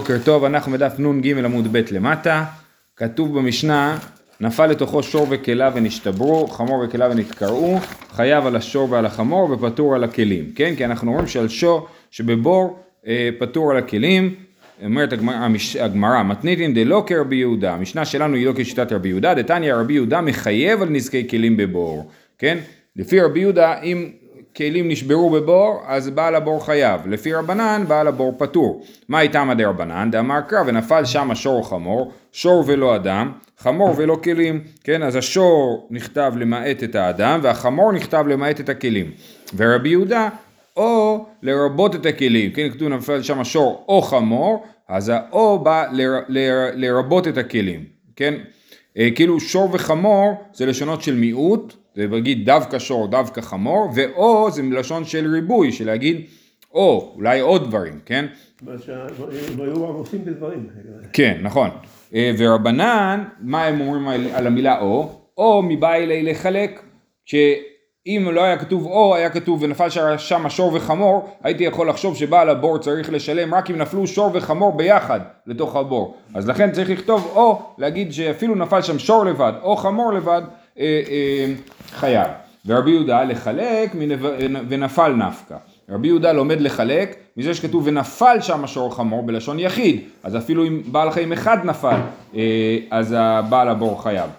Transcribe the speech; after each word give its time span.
בוקר 0.00 0.16
טוב, 0.24 0.44
אנחנו 0.44 0.72
בדף 0.72 0.98
נ"ג 0.98 1.38
עמוד 1.44 1.72
ב' 1.72 1.82
למטה, 1.90 2.44
כתוב 2.96 3.38
במשנה, 3.38 3.98
נפל 4.40 4.66
לתוכו 4.66 5.02
שור 5.02 5.26
וכלה 5.30 5.70
ונשתברו, 5.74 6.46
חמור 6.46 6.84
וכלה 6.84 7.10
ונתקרעו, 7.10 7.78
חייב 8.10 8.46
על 8.46 8.56
השור 8.56 8.90
ועל 8.90 9.06
החמור 9.06 9.50
ופטור 9.50 9.94
על 9.94 10.04
הכלים, 10.04 10.52
כן? 10.54 10.74
כי 10.76 10.84
אנחנו 10.84 11.10
אומרים 11.10 11.26
שעל 11.26 11.48
שור 11.48 11.88
שבבור 12.10 12.78
אה, 13.06 13.30
פטור 13.38 13.70
על 13.70 13.76
הכלים, 13.76 14.34
אומרת 14.84 15.12
הגמרא, 15.80 16.22
מתניתין 16.22 16.74
דלא 16.74 17.04
כרבי 17.06 17.36
יהודה, 17.36 17.74
המשנה 17.74 18.04
שלנו 18.04 18.34
היא 18.34 18.46
לא 18.46 18.52
כשיטת 18.56 18.92
רבי 18.92 19.08
יהודה, 19.08 19.34
דתניא 19.34 19.74
רבי 19.74 19.94
יהודה 19.94 20.20
מחייב 20.20 20.82
על 20.82 20.88
נזקי 20.88 21.28
כלים 21.28 21.56
בבור, 21.56 22.10
כן? 22.38 22.58
לפי 22.96 23.20
רבי 23.20 23.40
יהודה, 23.40 23.82
אם 23.82 24.10
כלים 24.56 24.88
נשברו 24.88 25.30
בבור, 25.30 25.82
אז 25.86 26.10
בעל 26.10 26.34
הבור 26.34 26.66
חייב. 26.66 27.00
לפי 27.06 27.34
רבנן, 27.34 27.84
בעל 27.88 28.08
הבור 28.08 28.34
פטור. 28.38 28.84
מה 29.08 29.20
עדי 29.50 29.64
רבנן? 29.64 30.10
דאמר 30.10 30.40
קרא 30.40 30.62
ונפל 30.66 31.04
שם 31.04 31.30
השור 31.30 31.68
חמור, 31.68 32.12
שור 32.32 32.64
ולא 32.66 32.96
אדם, 32.96 33.32
חמור 33.58 33.94
ולא 33.96 34.16
כלים. 34.24 34.60
כן, 34.84 35.02
אז 35.02 35.16
השור 35.16 35.88
נכתב 35.90 36.32
למעט 36.36 36.82
את 36.84 36.94
האדם, 36.94 37.40
והחמור 37.42 37.92
נכתב 37.92 38.24
למעט 38.28 38.60
את 38.60 38.68
הכלים. 38.68 39.10
ורבי 39.56 39.88
יהודה, 39.88 40.28
או 40.76 41.26
לרבות 41.42 41.94
את 41.94 42.06
הכלים. 42.06 42.50
כן, 42.50 42.68
כתוב 42.70 42.88
נפל 42.88 43.22
שם 43.22 43.44
שור 43.44 43.84
או 43.88 44.02
חמור, 44.02 44.64
אז 44.88 45.12
האו 45.14 45.58
בא 45.58 45.84
ל, 45.92 46.02
ל, 46.28 46.38
לרבות 46.74 47.28
את 47.28 47.38
הכלים. 47.38 47.84
כן, 48.16 48.34
אה, 48.98 49.08
כאילו 49.14 49.40
שור 49.40 49.68
וחמור 49.72 50.34
זה 50.54 50.66
לשונות 50.66 51.02
של 51.02 51.14
מיעוט. 51.14 51.74
זה 51.96 52.06
להגיד 52.10 52.46
דווקא 52.46 52.78
שור, 52.78 53.08
דווקא 53.08 53.40
חמור, 53.40 53.88
ואו 53.94 54.50
זה 54.50 54.62
מלשון 54.62 55.04
של 55.04 55.32
ריבוי, 55.32 55.72
של 55.72 55.86
להגיד 55.86 56.20
או, 56.72 57.12
אולי 57.16 57.40
עוד 57.40 57.68
דברים, 57.68 58.00
כן? 58.06 58.26
הם 58.66 58.76
היו 59.60 59.88
עמוסים 59.88 60.24
בדברים. 60.24 60.68
כן, 61.12 61.38
נכון. 61.42 61.70
אה, 62.14 62.32
ורבנן, 62.38 63.24
מה 63.40 63.64
הם 63.64 63.80
אומרים 63.80 64.08
על 64.34 64.46
המילה 64.46 64.80
או? 64.80 65.20
או 65.38 65.62
מבא 65.62 65.94
אלי 65.94 66.22
לחלק, 66.22 66.82
שאם 67.24 68.28
לא 68.32 68.44
היה 68.44 68.56
כתוב 68.58 68.86
או, 68.86 69.14
היה 69.14 69.30
כתוב 69.30 69.62
ונפל 69.62 69.88
שם 70.18 70.48
שור 70.48 70.74
וחמור, 70.74 71.28
הייתי 71.42 71.64
יכול 71.64 71.88
לחשוב 71.88 72.16
שבעל 72.16 72.48
הבור 72.48 72.78
צריך 72.78 73.12
לשלם 73.12 73.54
רק 73.54 73.70
אם 73.70 73.76
נפלו 73.76 74.06
שור 74.06 74.30
וחמור 74.34 74.76
ביחד 74.76 75.20
לתוך 75.46 75.76
הבור. 75.76 76.16
אז 76.34 76.48
לכן 76.48 76.72
צריך 76.72 76.90
לכתוב 76.90 77.32
או, 77.34 77.62
להגיד 77.78 78.12
שאפילו 78.12 78.54
נפל 78.54 78.82
שם 78.82 78.98
שור 78.98 79.24
לבד 79.24 79.52
או 79.62 79.76
חמור 79.76 80.12
לבד, 80.12 80.42
חייב. 81.90 82.28
ורבי 82.66 82.90
יהודה 82.90 83.24
לחלק 83.24 83.92
ונפל 84.68 85.12
נפקא. 85.12 85.56
רבי 85.90 86.08
יהודה 86.08 86.32
לומד 86.32 86.60
לחלק 86.60 87.16
מזה 87.36 87.54
שכתוב 87.54 87.82
ונפל 87.86 88.36
שם 88.40 88.66
שור 88.66 88.94
חמור 88.94 89.22
בלשון 89.22 89.58
יחיד, 89.58 90.00
אז 90.22 90.36
אפילו 90.36 90.66
אם 90.66 90.82
בעל 90.86 91.10
חיים 91.10 91.32
אחד 91.32 91.58
נפל, 91.64 91.96
אה, 92.34 92.78
אז 92.90 93.14
הבעל 93.18 93.68
הבור 93.68 94.02
חייב. 94.02 94.30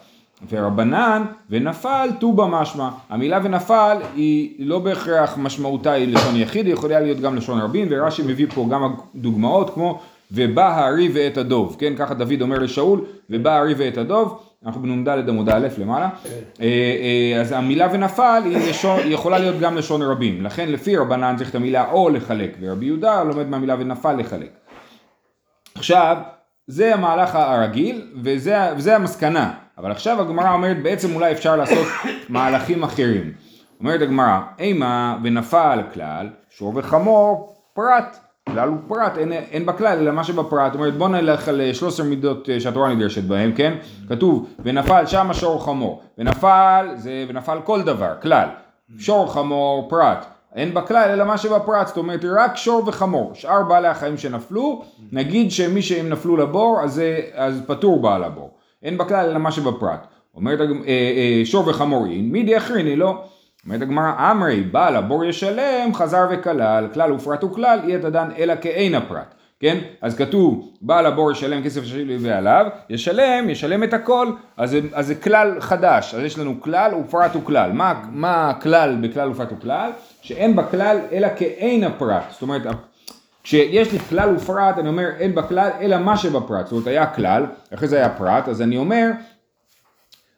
ורבנן 0.50 1.24
ונפל 1.50 2.10
טובה 2.20 2.46
משמע, 2.46 2.90
המילה 3.10 3.40
ונפל 3.44 3.98
היא 4.16 4.56
לא 4.60 4.80
בהכרח 4.80 5.38
משמעותה 5.38 5.92
היא 5.92 6.14
לשון 6.14 6.36
יחיד, 6.36 6.66
היא 6.66 6.74
יכולה 6.74 7.00
להיות 7.00 7.20
גם 7.20 7.36
לשון 7.36 7.60
רבים, 7.60 7.88
ורש"י 7.92 8.22
מביא 8.22 8.48
פה 8.56 8.68
גם 8.72 8.94
דוגמאות 9.16 9.74
כמו 9.74 10.00
ובא 10.32 10.68
הארי 10.68 11.10
ואת 11.14 11.38
הדוב, 11.38 11.76
כן 11.80 11.96
ככה 11.96 12.14
דוד 12.14 12.42
אומר 12.42 12.60
לשאול 12.60 13.02
ובא 13.30 13.52
הארי 13.52 13.74
ואת 13.78 13.98
הדוב 13.98 14.47
אנחנו 14.66 14.82
בנ"ד 14.82 15.30
עמוד 15.30 15.50
א' 15.50 15.68
למעלה, 15.78 16.10
כן. 16.24 16.30
אה, 16.62 16.66
אה, 16.66 17.42
אז 17.42 17.52
המילה 17.52 17.88
ונפל 17.92 18.42
היא, 18.46 18.58
יכולה 19.06 19.38
להיות 19.38 19.60
גם 19.60 19.76
לשון 19.76 20.02
רבים, 20.02 20.44
לכן 20.44 20.70
לפי 20.70 20.98
רבנן 20.98 21.36
צריך 21.38 21.50
את 21.50 21.56
המילה 21.56 21.92
או 21.92 22.10
לחלק, 22.10 22.58
ורבי 22.62 22.86
יהודה 22.86 23.24
לומד 23.24 23.48
מהמילה 23.48 23.76
ונפל 23.80 24.14
לחלק. 24.14 24.50
עכשיו, 25.76 26.18
זה 26.68 26.94
המהלך 26.94 27.36
הרגיל, 27.36 28.08
וזה, 28.24 28.58
וזה 28.78 28.96
המסקנה, 28.96 29.54
אבל 29.78 29.92
עכשיו 29.92 30.22
הגמרא 30.22 30.54
אומרת 30.54 30.84
בעצם 30.84 31.16
אולי 31.16 31.32
אפשר 31.32 31.56
לעשות 31.56 31.88
מהלכים 32.30 32.84
אחרים. 32.84 33.34
אומרת 33.80 34.02
הגמרא, 34.02 34.40
אימה 34.60 35.18
ונפל 35.24 35.80
כלל, 35.94 36.30
שור 36.50 36.74
וחמור 36.76 37.56
פרט. 37.74 38.27
כלל 38.54 38.70
הוא 38.70 38.78
פרט, 38.88 39.18
אין, 39.18 39.32
אין 39.34 39.66
בכלל 39.66 39.98
אלא 39.98 40.12
מה 40.12 40.24
שבפרט, 40.24 40.72
זאת 40.72 40.76
אומרת 40.80 40.98
בוא 40.98 41.10
נלך 41.10 41.48
על 41.48 41.74
13 41.74 42.06
אה, 42.06 42.10
מידות 42.10 42.50
אה, 42.50 42.60
שהתורה 42.60 42.94
נדרשת 42.94 43.24
בהם, 43.24 43.52
כן? 43.52 43.74
כתוב 44.10 44.50
ונפל 44.60 45.06
שם 45.06 45.30
שור 45.34 45.66
חמור, 45.66 46.02
ונפל 46.18 46.88
זה 46.96 47.26
ונפל 47.30 47.58
כל 47.64 47.82
דבר, 47.82 48.14
כלל, 48.22 48.48
שור 49.00 49.34
חמור 49.34 49.90
פרט, 49.90 50.26
אין 50.56 50.74
בכלל 50.74 51.10
אלא 51.10 51.26
מה 51.26 51.38
שבפרט, 51.38 51.88
זאת 51.88 51.98
אומרת 51.98 52.26
רק 52.38 52.58
שור 52.58 52.84
וחמור, 52.88 53.32
שאר 53.34 53.64
בעלי 53.64 53.88
החיים 53.88 54.18
שנפלו, 54.18 54.84
נגיד 55.12 55.52
שמי 55.52 55.82
שהם 55.82 56.10
נפלו 56.10 56.38
לבור 56.38 56.80
אז, 56.84 57.02
אז 57.34 57.62
פטור 57.68 58.02
בעל 58.02 58.24
הבור, 58.24 58.50
אין 58.84 58.98
בכלל 58.98 59.30
אלא 59.30 59.40
מה 59.40 59.52
שבפרט, 59.52 60.08
אומרת 60.36 60.60
אה, 60.88 61.42
שור 61.46 61.68
וחמורין, 61.68 62.32
מידי 62.32 62.58
אחריני 62.58 62.96
לא 62.96 63.22
אומרת 63.68 63.82
הגמרא, 63.82 64.32
אמרי, 64.32 64.62
בעל 64.62 64.96
הבור 64.96 65.26
ישלם, 65.26 65.94
חזר 65.94 66.28
וכלל, 66.32 66.88
כלל 66.94 67.12
ופרט 67.12 67.44
וכלל, 67.44 67.80
אי 67.88 67.96
יתדן 67.96 68.30
אלא 68.38 68.54
כאין 68.62 68.96
הפרט. 68.96 69.34
כן? 69.60 69.78
אז 70.02 70.16
כתוב, 70.16 70.72
בעל 70.82 71.06
הבור 71.06 71.32
ישלם 71.32 71.64
כסף 71.64 71.84
שלי 71.84 72.18
ועליו, 72.20 72.66
ישלם, 72.90 73.50
ישלם 73.50 73.84
את 73.84 73.94
הכל, 73.94 74.28
אז 74.58 74.70
זה, 74.70 74.80
אז 74.94 75.08
זה 75.08 75.16
כלל 75.16 75.60
חדש, 75.60 76.16
אז 76.16 76.24
יש 76.24 76.40
לנו 76.40 76.62
כלל 76.62 76.92
ופרט 76.96 77.36
וכלל. 77.36 77.72
מה, 77.72 77.94
מה 78.12 78.50
הכלל 78.50 78.98
בכלל 79.02 79.32
ופרט 79.32 79.52
וכלל? 79.52 79.90
שאין 80.22 80.56
בכלל 80.56 80.98
אלא 81.12 81.28
כאין 81.36 81.84
הפרט. 81.84 82.24
זאת 82.30 82.42
אומרת, 82.42 82.62
כשיש 83.44 83.92
לי 83.94 84.00
כלל 84.00 84.36
ופרט, 84.36 84.78
אני 84.78 84.90
אומר 84.90 85.10
אין 85.20 85.36
בכלל 85.36 85.70
אלא 85.82 85.98
מה 85.98 86.18
שבפרט. 86.18 86.66
זאת 86.66 86.72
אומרת, 86.72 86.88
היה 86.88 87.06
כלל, 87.06 87.46
אחרי 87.74 87.88
זה 87.88 87.98
היה 87.98 88.10
פרט, 88.10 88.48
אז 88.48 88.62
אני 88.62 88.78
אומר, 88.78 89.10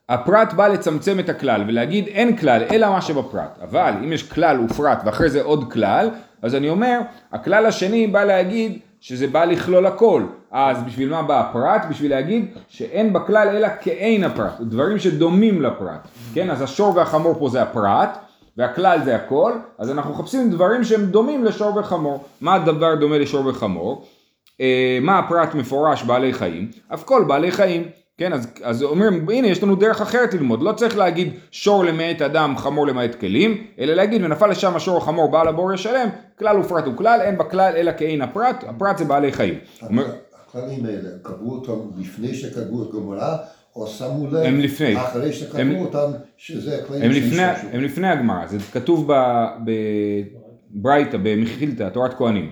הפרט 0.09 0.53
בא 0.53 0.67
לצמצם 0.67 1.19
את 1.19 1.29
הכלל 1.29 1.63
ולהגיד 1.67 2.07
אין 2.07 2.37
כלל 2.37 2.63
אלא 2.71 2.89
מה 2.89 3.01
שבפרט, 3.01 3.59
אבל 3.63 3.93
אם 4.03 4.13
יש 4.13 4.31
כלל 4.31 4.59
ופרט 4.59 5.01
ואחרי 5.05 5.29
זה 5.29 5.41
עוד 5.41 5.71
כלל, 5.73 6.09
אז 6.41 6.55
אני 6.55 6.69
אומר, 6.69 6.99
הכלל 7.31 7.65
השני 7.65 8.07
בא 8.07 8.23
להגיד 8.23 8.79
שזה 9.01 9.27
בא 9.27 9.45
לכלול 9.45 9.85
הכל, 9.85 10.23
אז 10.51 10.83
בשביל 10.83 11.09
מה 11.09 11.23
בא 11.23 11.39
הפרט? 11.39 11.85
בשביל 11.89 12.11
להגיד 12.11 12.45
שאין 12.67 13.13
בכלל 13.13 13.47
אלא 13.47 13.67
כאין 13.81 14.23
הפרט, 14.23 14.59
דברים 14.59 14.99
שדומים 14.99 15.61
לפרט, 15.61 16.07
כן? 16.33 16.49
אז 16.49 16.61
השור 16.61 16.95
והחמור 16.95 17.35
פה 17.39 17.49
זה 17.49 17.61
הפרט, 17.61 18.17
והכלל 18.57 18.99
זה 19.03 19.15
הכל, 19.15 19.53
אז 19.77 19.91
אנחנו 19.91 20.13
מחפשים 20.13 20.49
דברים 20.49 20.83
שהם 20.83 21.05
דומים 21.05 21.45
לשור 21.45 21.77
וחמור. 21.77 22.23
מה 22.41 22.53
הדבר 22.53 22.95
דומה 22.95 23.17
לשור 23.17 23.47
וחמור? 23.47 24.05
אה, 24.61 24.99
מה 25.01 25.19
הפרט 25.19 25.55
מפורש 25.55 26.03
בעלי 26.03 26.33
חיים? 26.33 26.71
אף 26.93 27.03
כל 27.03 27.23
בעלי 27.27 27.51
חיים. 27.51 27.83
כן, 28.19 28.33
אז, 28.33 28.47
אז 28.63 28.83
אומרים, 28.83 29.29
הנה 29.29 29.47
יש 29.47 29.63
לנו 29.63 29.75
דרך 29.75 30.01
אחרת 30.01 30.33
ללמוד, 30.33 30.61
לא 30.61 30.71
צריך 30.71 30.97
להגיד 30.97 31.33
שור 31.51 31.83
למעט 31.85 32.21
אדם, 32.21 32.57
חמור 32.57 32.87
למעט 32.87 33.15
כלים, 33.15 33.63
אלא 33.79 33.93
להגיד 33.93 34.23
ונפל 34.23 34.47
לשם 34.47 34.75
השור 34.75 34.97
החמור 34.97 35.31
בעל 35.31 35.47
הבור 35.47 35.73
ישלם, 35.73 36.09
כלל 36.39 36.59
ופרט 36.59 36.85
הוא 36.85 36.95
כלל, 36.97 37.19
אין 37.21 37.37
בכלל 37.37 37.73
אלא 37.75 37.91
כאין 37.97 38.21
הפרט, 38.21 38.63
הפרט 38.67 38.97
זה 38.97 39.05
בעלי 39.05 39.31
חיים. 39.31 39.53
הכללים 40.47 40.85
האלה, 40.85 41.09
קבעו 41.21 41.51
אותם 41.51 41.99
לפני 41.99 42.33
שקבעו 42.33 42.83
את 42.83 42.93
גמרא, 42.93 43.37
או 43.75 43.87
שמו 43.87 44.27
לב 44.27 44.35
הם 44.35 44.59
לפני, 44.59 44.97
אחרי 44.97 45.33
שקבעו 45.33 45.61
הם, 45.61 45.75
אותם, 45.75 46.11
שזה 46.37 46.77
הכללים 46.77 47.03
הם 47.03 47.11
לפני, 47.11 47.43
הם 47.71 47.81
לפני 47.81 48.07
הגמרא, 48.07 48.47
זה 48.47 48.57
כתוב 48.71 49.11
בברייתא, 50.75 51.17
במחילתא, 51.23 51.89
תורת 51.89 52.13
כהנים. 52.13 52.51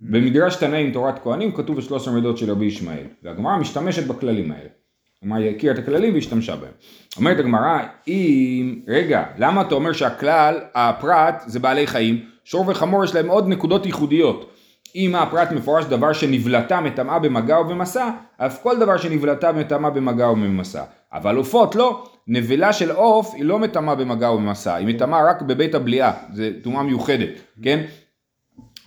במדרש 0.00 0.56
תנאים 0.56 0.92
תורת 0.92 1.18
כהנים 1.22 1.52
כתוב 1.52 1.76
בשלוש 1.76 2.08
עמדות 2.08 2.38
של 2.38 2.50
רבי 2.50 2.64
ישמעאל, 2.64 3.06
והגמרא 3.22 3.56
משתמשת 3.56 4.06
בכללים 4.06 4.52
האלה. 4.52 4.79
כלומר 5.20 5.36
היא 5.36 5.56
הכירה 5.56 5.74
את 5.74 5.78
הכללים 5.78 6.14
והשתמשה 6.14 6.56
בהם. 6.56 6.70
אומרת 7.16 7.38
הגמרא, 7.38 7.78
אם, 8.08 8.80
רגע, 8.88 9.24
למה 9.38 9.60
אתה 9.60 9.74
אומר 9.74 9.92
שהכלל, 9.92 10.60
הפרט 10.74 11.42
זה 11.46 11.58
בעלי 11.58 11.86
חיים, 11.86 12.24
שור 12.44 12.64
וחמור 12.68 13.04
יש 13.04 13.14
להם 13.14 13.28
עוד 13.28 13.48
נקודות 13.48 13.86
ייחודיות. 13.86 14.50
אם 14.96 15.14
הפרט 15.14 15.52
מפורש 15.52 15.84
דבר 15.84 16.12
שנבלטה 16.12 16.80
מטמאה 16.80 17.18
במגע 17.18 17.56
או 17.56 17.64
במסע, 17.64 18.10
אף 18.36 18.62
כל 18.62 18.78
דבר 18.78 18.96
שנבלטה 18.96 19.52
מטמאה 19.52 19.90
במגע 19.90 20.26
או 20.26 20.36
במסע. 20.36 20.82
אבל 21.12 21.36
עופות 21.36 21.74
לא, 21.74 22.04
נבלה 22.26 22.72
של 22.72 22.90
עוף 22.90 23.34
היא 23.34 23.44
לא 23.44 23.58
מטמאה 23.58 23.94
במגע 23.94 24.28
או 24.28 24.38
במסע, 24.38 24.74
היא 24.74 24.86
מטמאה 24.86 25.30
רק 25.30 25.42
בבית 25.42 25.74
הבליעה, 25.74 26.12
זה 26.32 26.50
טומאה 26.62 26.82
מיוחדת, 26.82 27.28
כן? 27.62 27.84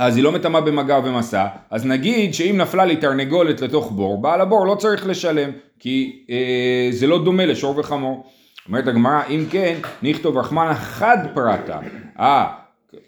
אז 0.03 0.15
היא 0.15 0.23
לא 0.23 0.31
מטמאה 0.31 0.61
במגע 0.61 0.95
או 0.95 1.01
במסע, 1.01 1.45
אז 1.69 1.85
נגיד 1.85 2.33
שאם 2.33 2.57
נפלה 2.57 2.85
לי 2.85 2.95
תרנגולת 2.95 3.61
לתוך 3.61 3.91
בור, 3.91 4.21
בעל 4.21 4.41
הבור 4.41 4.67
לא 4.67 4.75
צריך 4.75 5.07
לשלם, 5.07 5.49
כי 5.79 6.25
אה, 6.29 6.87
זה 6.91 7.07
לא 7.07 7.23
דומה 7.23 7.45
לשור 7.45 7.79
וחמור. 7.79 8.23
אומרת 8.67 8.87
הגמרא, 8.87 9.21
אם 9.29 9.45
כן, 9.49 9.75
נכתוב 10.03 10.37
רחמנא 10.37 10.73
חד 10.73 11.17
פרטה. 11.33 11.79
אה, 12.19 12.45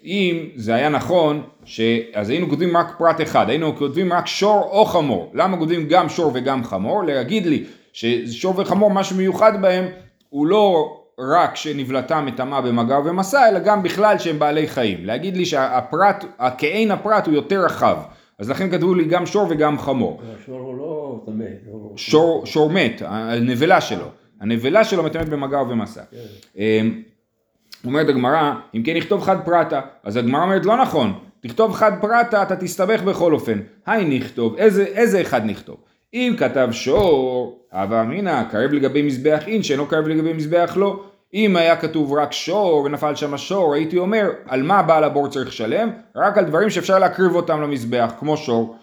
אם 0.04 0.44
זה 0.54 0.74
היה 0.74 0.88
נכון, 0.88 1.42
ש... 1.64 1.80
אז 2.14 2.30
היינו 2.30 2.48
כותבים 2.48 2.76
רק 2.76 2.94
פרט 2.98 3.20
אחד, 3.20 3.50
היינו 3.50 3.76
כותבים 3.76 4.12
רק 4.12 4.26
שור 4.26 4.68
או 4.70 4.84
חמור. 4.84 5.30
למה 5.34 5.56
כותבים 5.56 5.88
גם 5.88 6.08
שור 6.08 6.30
וגם 6.34 6.64
חמור? 6.64 7.04
להגיד 7.04 7.46
לי 7.46 7.64
ששור 7.92 8.54
וחמור, 8.56 8.90
משהו 8.90 9.16
מיוחד 9.16 9.62
בהם, 9.62 9.84
הוא 10.28 10.46
לא 10.46 10.95
רק 11.20 11.56
שנבלטה 11.56 12.20
מטמאה 12.20 12.60
במגע 12.60 12.98
ובמסע, 12.98 13.48
אלא 13.48 13.58
גם 13.58 13.82
בכלל 13.82 14.18
שהם 14.18 14.38
בעלי 14.38 14.68
חיים. 14.68 15.04
להגיד 15.04 15.36
לי 15.36 15.46
שהפרט, 15.46 16.24
הכעין 16.38 16.90
הפרט 16.90 17.26
הוא 17.26 17.34
יותר 17.34 17.64
רחב. 17.64 17.96
אז 18.38 18.50
לכן 18.50 18.70
כתבו 18.70 18.94
לי 18.94 19.04
גם 19.04 19.26
שור 19.26 19.46
וגם 19.50 19.78
חמור. 19.78 20.20
השור 20.42 20.60
הוא 20.60 20.78
לא 20.78 21.22
טמא. 21.26 21.44
שור, 21.96 22.46
שור 22.46 22.70
מת, 22.70 23.02
הנבלה 23.06 23.80
שלו, 23.80 24.06
הנבלה 24.40 24.84
שלו 24.84 25.02
מטמאת 25.02 25.28
במגע 25.28 25.62
ובמסע. 25.62 26.02
אמ, 26.56 27.02
אומרת 27.84 28.08
הגמרא, 28.08 28.52
אם 28.74 28.82
כן 28.82 28.96
נכתוב 28.96 29.22
חד 29.22 29.36
פרטה, 29.44 29.80
אז 30.04 30.16
הגמרא 30.16 30.42
אומרת 30.42 30.66
לא 30.66 30.76
נכון, 30.76 31.12
תכתוב 31.40 31.72
חד 31.72 31.92
פרטה 32.00 32.42
אתה 32.42 32.56
תסתבך 32.56 33.02
בכל 33.02 33.32
אופן, 33.32 33.58
היי 33.86 34.18
נכתוב, 34.18 34.56
איזה, 34.56 34.84
איזה 34.84 35.20
אחד 35.20 35.44
נכתוב? 35.44 35.76
אם 36.16 36.34
כתב 36.38 36.68
שור, 36.72 37.58
הווה 37.72 38.02
אמינא, 38.02 38.42
קרב 38.42 38.72
לגבי 38.72 39.02
מזבח 39.02 39.42
אין 39.46 39.62
שאינו 39.62 39.86
קרב 39.86 40.08
לגבי 40.08 40.32
מזבח 40.32 40.72
לא. 40.76 41.00
אם 41.34 41.56
היה 41.56 41.76
כתוב 41.76 42.12
רק 42.12 42.32
שור 42.32 42.82
ונפל 42.84 43.14
שם 43.14 43.34
השור, 43.34 43.74
הייתי 43.74 43.98
אומר, 43.98 44.30
על 44.46 44.62
מה 44.62 44.82
בעל 44.82 45.04
הבור 45.04 45.28
צריך 45.28 45.48
לשלם? 45.48 45.90
רק 46.16 46.38
על 46.38 46.44
דברים 46.44 46.70
שאפשר 46.70 46.98
להקריב 46.98 47.34
אותם 47.34 47.62
למזבח, 47.62 48.12
כמו 48.18 48.36
שור. 48.36 48.76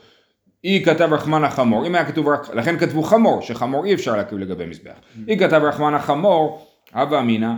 אי 0.64 0.84
כתב 0.86 1.10
רחמן 1.12 1.44
החמור, 1.44 1.88
אם 1.88 1.96
היה 1.96 2.06
כתוב 2.06 2.28
רק, 2.28 2.56
לכן 2.56 2.78
כתבו 2.78 3.04
חמור, 3.04 3.42
שחמור 3.42 3.86
אי 3.86 3.94
אפשר 3.94 4.16
להקריב 4.16 4.42
לגבי 4.42 4.66
מזבח. 4.66 4.94
אי 5.28 5.40
כתב 5.40 5.62
רחמן 5.64 5.94
החמור, 5.94 6.68
הווה 6.94 7.20
אמינא, 7.20 7.52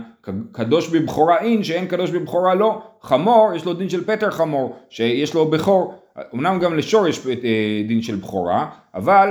קדוש 0.52 0.88
בבכורה 0.88 1.38
אין, 1.38 1.64
שאין 1.64 1.86
קדוש 1.86 2.10
בבכורה 2.10 2.54
לא. 2.54 2.82
חמור, 3.02 3.52
יש 3.56 3.64
לו 3.64 3.74
דין 3.74 3.88
של 3.88 4.04
פטר 4.04 4.30
חמור, 4.30 4.76
שיש 4.90 5.34
לו 5.34 5.46
בכור. 5.50 5.94
אמנם 6.34 6.58
גם 6.58 6.76
לשור 6.76 7.08
יש 7.08 7.26
אה, 7.26 7.32
דין 7.88 8.02
של 8.02 8.16
בכורה, 8.16 8.66
אבל 8.94 9.30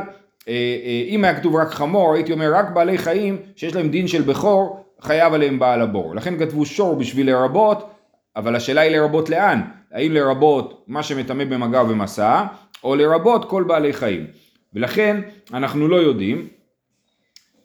אם 1.07 1.23
היה 1.23 1.39
כתוב 1.39 1.55
רק 1.55 1.71
חמור, 1.71 2.13
הייתי 2.13 2.33
אומר 2.33 2.51
רק 2.55 2.69
בעלי 2.69 2.97
חיים 2.97 3.37
שיש 3.55 3.75
להם 3.75 3.89
דין 3.89 4.07
של 4.07 4.21
בכור, 4.21 4.85
חייב 5.01 5.33
עליהם 5.33 5.59
בעל 5.59 5.81
הבור. 5.81 6.15
לכן 6.15 6.39
כתבו 6.39 6.65
שור 6.65 6.95
בשביל 6.95 7.27
לרבות, 7.31 7.89
אבל 8.35 8.55
השאלה 8.55 8.81
היא 8.81 8.97
לרבות 8.97 9.29
לאן? 9.29 9.61
האם 9.91 10.11
לרבות 10.11 10.83
מה 10.87 11.03
שמטמא 11.03 11.43
במגע 11.43 11.83
ובמסע, 11.83 12.43
או 12.83 12.95
לרבות 12.95 13.49
כל 13.49 13.63
בעלי 13.63 13.93
חיים. 13.93 14.25
ולכן 14.73 15.21
אנחנו 15.53 15.87
לא 15.87 15.95
יודעים, 15.95 16.47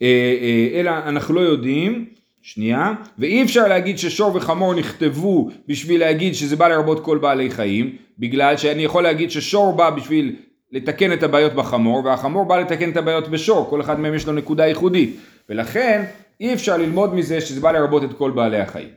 אה, 0.03 0.07
אה, 0.41 0.81
אלא 0.81 0.91
אנחנו 0.91 1.35
לא 1.35 1.41
יודעים, 1.41 2.05
שנייה, 2.43 2.93
ואי 3.19 3.43
אפשר 3.43 3.69
להגיד 3.69 3.99
ששור 3.99 4.37
וחמור 4.37 4.75
נכתבו 4.75 5.51
בשביל 5.69 6.01
להגיד 6.01 6.35
שזה 6.35 6.57
בא 6.57 6.69
לרבות 6.69 7.05
כל 7.05 7.19
בעלי 7.19 7.51
חיים, 7.51 7.97
בגלל 8.19 8.57
שאני 8.57 8.83
יכול 8.83 9.03
להגיד 9.03 9.31
ששור 9.31 9.73
בא 9.73 9.91
בשביל 9.91 10.37
לתקן 10.73 11.13
את 11.13 11.23
הבעיות 11.23 11.53
בחמור, 11.53 12.05
והחמור 12.05 12.45
בא 12.45 12.59
לתקן 12.59 12.91
את 12.91 12.97
הבעיות 12.97 13.29
בשור, 13.29 13.71
כל 13.71 13.81
אחד 13.81 14.01
מהם 14.01 14.15
יש 14.15 14.27
לו 14.27 14.33
נקודה 14.33 14.67
ייחודית, 14.67 15.17
ולכן 15.49 16.05
אי 16.41 16.55
אפשר 16.55 16.77
ללמוד 16.77 17.15
מזה 17.15 17.41
שזה 17.41 17.61
בא 17.61 17.73
לרבות 17.73 18.05
את 18.05 18.13
כל 18.13 18.31
בעלי 18.31 18.61
החיים. 18.61 18.89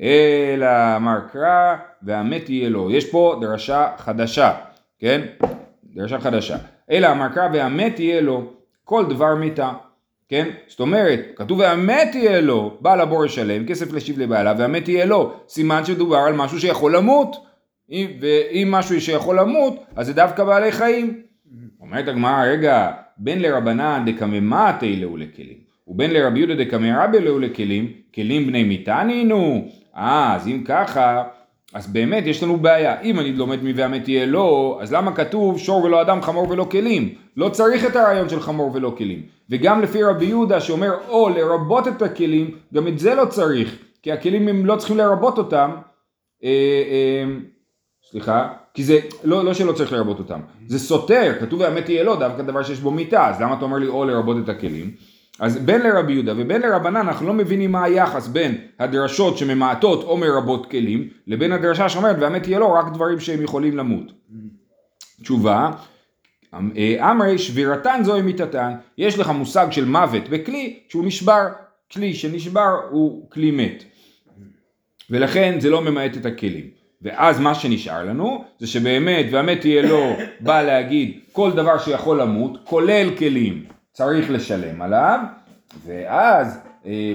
אלא 0.00 0.96
אמר 0.96 1.18
קרא 1.32 1.76
והמת 2.02 2.48
יהיה 2.50 2.68
לו. 2.68 2.90
יש 2.90 3.10
פה 3.10 3.38
דרשה 3.40 3.88
חדשה, 3.96 4.52
כן? 4.98 5.20
דרשה 5.84 6.20
חדשה. 6.20 6.56
אלא 6.90 7.10
אמר 7.10 7.28
קרא 7.28 7.48
והמת 7.52 8.00
יהיה 8.00 8.20
לו 8.20 8.52
כל 8.84 9.04
דבר 9.08 9.34
מיתה. 9.34 9.72
כן? 10.28 10.48
זאת 10.68 10.80
אומרת, 10.80 11.20
כתוב 11.36 11.58
והמת 11.58 12.14
יהיה 12.14 12.40
לו, 12.40 12.76
בעל 12.80 13.00
הבור 13.00 13.24
ישלם, 13.24 13.66
כסף 13.66 13.92
להשיב 13.92 14.18
לבעלה, 14.18 14.54
והמת 14.58 14.88
יהיה 14.88 15.04
לו, 15.04 15.32
סימן 15.48 15.84
שמדובר 15.84 16.16
על 16.16 16.32
משהו 16.32 16.60
שיכול 16.60 16.96
למות. 16.96 17.36
אם- 17.90 18.10
ואם 18.20 18.68
משהו 18.70 19.00
שיכול 19.00 19.40
למות, 19.40 19.84
אז 19.96 20.06
זה 20.06 20.12
דווקא 20.12 20.44
בעלי 20.44 20.72
חיים. 20.72 21.20
אומרת 21.80 22.08
הגמרא, 22.08 22.44
רגע, 22.44 22.90
בין 23.18 23.42
לרבנן 23.42 24.02
דקממתי 24.06 24.96
לאו 24.96 25.16
לכלים, 25.16 25.56
ובין 25.88 26.10
לרבי 26.10 26.38
יהודה 26.38 26.64
דקמרבי 26.64 27.20
לאו 27.20 27.38
לכלים, 27.38 27.92
כלים 28.14 28.46
בני 28.46 28.64
מיתה 28.64 29.02
נינו. 29.04 29.68
אה, 29.96 30.34
אז 30.34 30.48
אם 30.48 30.62
ככה, 30.66 31.24
אז 31.74 31.86
באמת 31.86 32.26
יש 32.26 32.42
לנו 32.42 32.56
בעיה. 32.56 33.00
אם 33.00 33.20
אני 33.20 33.32
לומד 33.32 33.58
מ"ואמת 33.62 34.08
יהיה 34.08 34.26
לו", 34.26 34.78
אז 34.82 34.92
למה 34.92 35.12
כתוב 35.14 35.58
שור 35.58 35.84
ולא 35.84 36.02
אדם, 36.02 36.22
חמור 36.22 36.50
ולא 36.50 36.66
כלים? 36.70 37.14
לא 37.36 37.48
צריך 37.48 37.86
את 37.86 37.96
הרעיון 37.96 38.28
של 38.28 38.40
חמור 38.40 38.70
ולא 38.74 38.94
כלים. 38.98 39.22
וגם 39.50 39.82
לפי 39.82 40.02
רבי 40.02 40.24
יהודה 40.26 40.60
שאומר, 40.60 40.94
או 41.08 41.28
לרבות 41.28 41.88
את 41.88 42.02
הכלים, 42.02 42.50
גם 42.74 42.88
את 42.88 42.98
זה 42.98 43.14
לא 43.14 43.24
צריך, 43.24 43.78
כי 44.02 44.12
הכלים 44.12 44.48
הם 44.48 44.66
לא 44.66 44.76
צריכים 44.76 44.96
לרבות 44.96 45.38
אותם. 45.38 45.70
אה, 46.44 46.48
אה, 46.90 47.24
סליחה, 48.10 48.48
כי 48.74 48.84
זה, 48.84 48.98
לא, 49.24 49.44
לא 49.44 49.54
שלא 49.54 49.72
צריך 49.72 49.92
לרבות 49.92 50.18
אותם, 50.18 50.40
זה 50.66 50.78
סותר, 50.78 51.32
כתוב 51.40 51.62
האמת 51.62 51.88
יהיה 51.88 52.02
לו, 52.02 52.16
דווקא 52.16 52.42
דבר 52.42 52.62
שיש 52.62 52.80
בו 52.80 52.90
מיתה, 52.90 53.28
אז 53.28 53.40
למה 53.40 53.54
אתה 53.54 53.64
אומר 53.64 53.78
לי 53.78 53.86
או 53.86 54.04
לרבות 54.04 54.36
את 54.44 54.48
הכלים? 54.48 54.90
אז 55.40 55.58
בין 55.58 55.80
לרבי 55.80 56.12
יהודה 56.12 56.32
ובין 56.36 56.62
לרבנן 56.62 56.96
אנחנו 56.96 57.26
לא 57.26 57.34
מבינים 57.34 57.72
מה 57.72 57.84
היחס 57.84 58.28
בין 58.28 58.58
הדרשות 58.78 59.38
שממעטות 59.38 60.02
או 60.02 60.16
מרבות 60.16 60.70
כלים, 60.70 61.08
לבין 61.26 61.52
הדרשה 61.52 61.88
שאומרת 61.88 62.16
והאמת 62.20 62.46
יהיה 62.46 62.58
לו 62.58 62.72
רק 62.72 62.92
דברים 62.94 63.20
שהם 63.20 63.42
יכולים 63.42 63.76
למות. 63.76 64.12
תשובה, 65.22 65.70
אה, 66.54 67.10
אמרי 67.10 67.38
שבירתן 67.38 68.00
זוהי 68.04 68.22
מיתתן, 68.22 68.72
יש 68.98 69.18
לך 69.18 69.30
מושג 69.30 69.66
של 69.70 69.84
מוות 69.84 70.28
בכלי 70.28 70.80
שהוא 70.88 71.04
נשבר, 71.04 71.46
כלי 71.92 72.14
שנשבר 72.14 72.80
הוא 72.90 73.30
כלי 73.30 73.50
מת. 73.50 73.84
ולכן 75.10 75.60
זה 75.60 75.70
לא 75.70 75.82
ממעט 75.82 76.16
את 76.16 76.26
הכלים. 76.26 76.75
ואז 77.02 77.40
מה 77.40 77.54
שנשאר 77.54 78.04
לנו 78.04 78.44
זה 78.58 78.66
שבאמת 78.66 79.26
והמת 79.30 79.64
יהיה 79.64 79.82
לו 79.82 80.16
בא 80.40 80.62
להגיד 80.62 81.20
כל 81.32 81.52
דבר 81.52 81.78
שיכול 81.78 82.20
למות 82.20 82.58
כולל 82.64 83.16
כלים 83.18 83.64
צריך 83.92 84.30
לשלם 84.30 84.82
עליו 84.82 85.18
ואז 85.86 86.58
אה, 86.86 87.12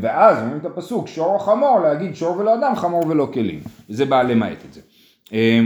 ואז 0.00 0.38
אומרים 0.38 0.58
את 0.58 0.64
הפסוק 0.64 1.08
שור 1.08 1.34
או 1.34 1.38
חמור 1.38 1.80
להגיד 1.80 2.16
שור 2.16 2.36
ולא 2.38 2.54
אדם 2.54 2.76
חמור 2.76 3.06
ולא 3.06 3.28
כלים 3.32 3.60
וזה 3.90 4.04
בא 4.04 4.22
למעט 4.22 4.64
את 4.68 4.72
זה. 4.72 4.80
אה, 5.32 5.60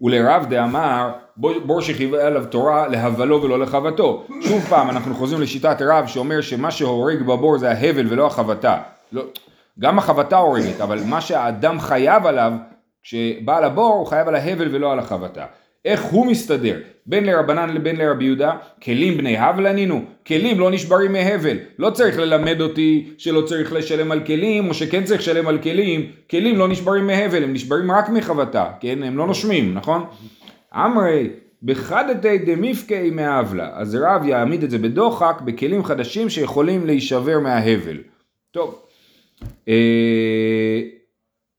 ולרב 0.00 0.46
דאמר 0.48 1.12
בור 1.36 1.80
שחיווה 1.80 2.26
עליו 2.26 2.44
תורה 2.46 2.88
להבלו 2.88 3.42
ולא 3.42 3.58
לחבטו. 3.58 4.24
שוב 4.40 4.62
פעם 4.68 4.90
אנחנו 4.90 5.14
חוזרים 5.14 5.42
לשיטת 5.42 5.76
רב 5.80 6.06
שאומר 6.06 6.40
שמה 6.40 6.70
שהורג 6.70 7.22
בבור 7.22 7.58
זה 7.58 7.70
ההבל 7.70 8.06
ולא 8.08 8.26
החבטה. 8.26 8.78
לא, 9.12 9.22
גם 9.78 9.98
החבטה 9.98 10.36
הורגת 10.36 10.80
אבל 10.80 10.98
מה 11.06 11.20
שהאדם 11.20 11.80
חייב 11.80 12.26
עליו 12.26 12.52
כשבעל 13.02 13.64
הבור 13.64 13.94
הוא 13.94 14.06
חייב 14.06 14.28
על 14.28 14.34
ההבל 14.34 14.68
ולא 14.74 14.92
על 14.92 14.98
החבטה. 14.98 15.46
איך 15.84 16.02
הוא 16.02 16.26
מסתדר? 16.26 16.78
בין 17.06 17.24
לרבנן 17.24 17.74
לבין 17.74 17.96
לרבי 17.96 18.24
יהודה 18.24 18.52
כלים 18.82 19.18
בני 19.18 19.36
הבל 19.38 19.66
ענינו? 19.66 20.04
כלים 20.26 20.60
לא 20.60 20.70
נשברים 20.70 21.12
מהבל. 21.12 21.56
לא 21.78 21.90
צריך 21.90 22.18
ללמד 22.18 22.60
אותי 22.60 23.14
שלא 23.18 23.40
צריך 23.40 23.72
לשלם 23.72 24.12
על 24.12 24.20
כלים 24.24 24.68
או 24.68 24.74
שכן 24.74 25.04
צריך 25.04 25.20
לשלם 25.20 25.48
על 25.48 25.58
כלים. 25.58 26.10
כלים 26.30 26.58
לא 26.58 26.68
נשברים 26.68 27.06
מהבל 27.06 27.42
הם 27.42 27.52
נשברים 27.52 27.90
רק 27.90 28.08
מחבטה. 28.08 28.70
כן 28.80 29.02
הם 29.02 29.18
לא 29.18 29.26
נושמים 29.26 29.74
נכון? 29.74 30.04
אמרי 30.74 31.30
בחדתי 31.62 32.38
דמיפקי 32.38 33.10
מהבלה 33.10 33.70
אז 33.74 33.94
רב 33.94 34.26
יעמיד 34.26 34.62
את 34.62 34.70
זה 34.70 34.78
בדוחק 34.78 35.40
בכלים 35.44 35.84
חדשים 35.84 36.30
שיכולים 36.30 36.86
להישבר 36.86 37.38
מההבל. 37.38 37.96
טוב 38.50 38.85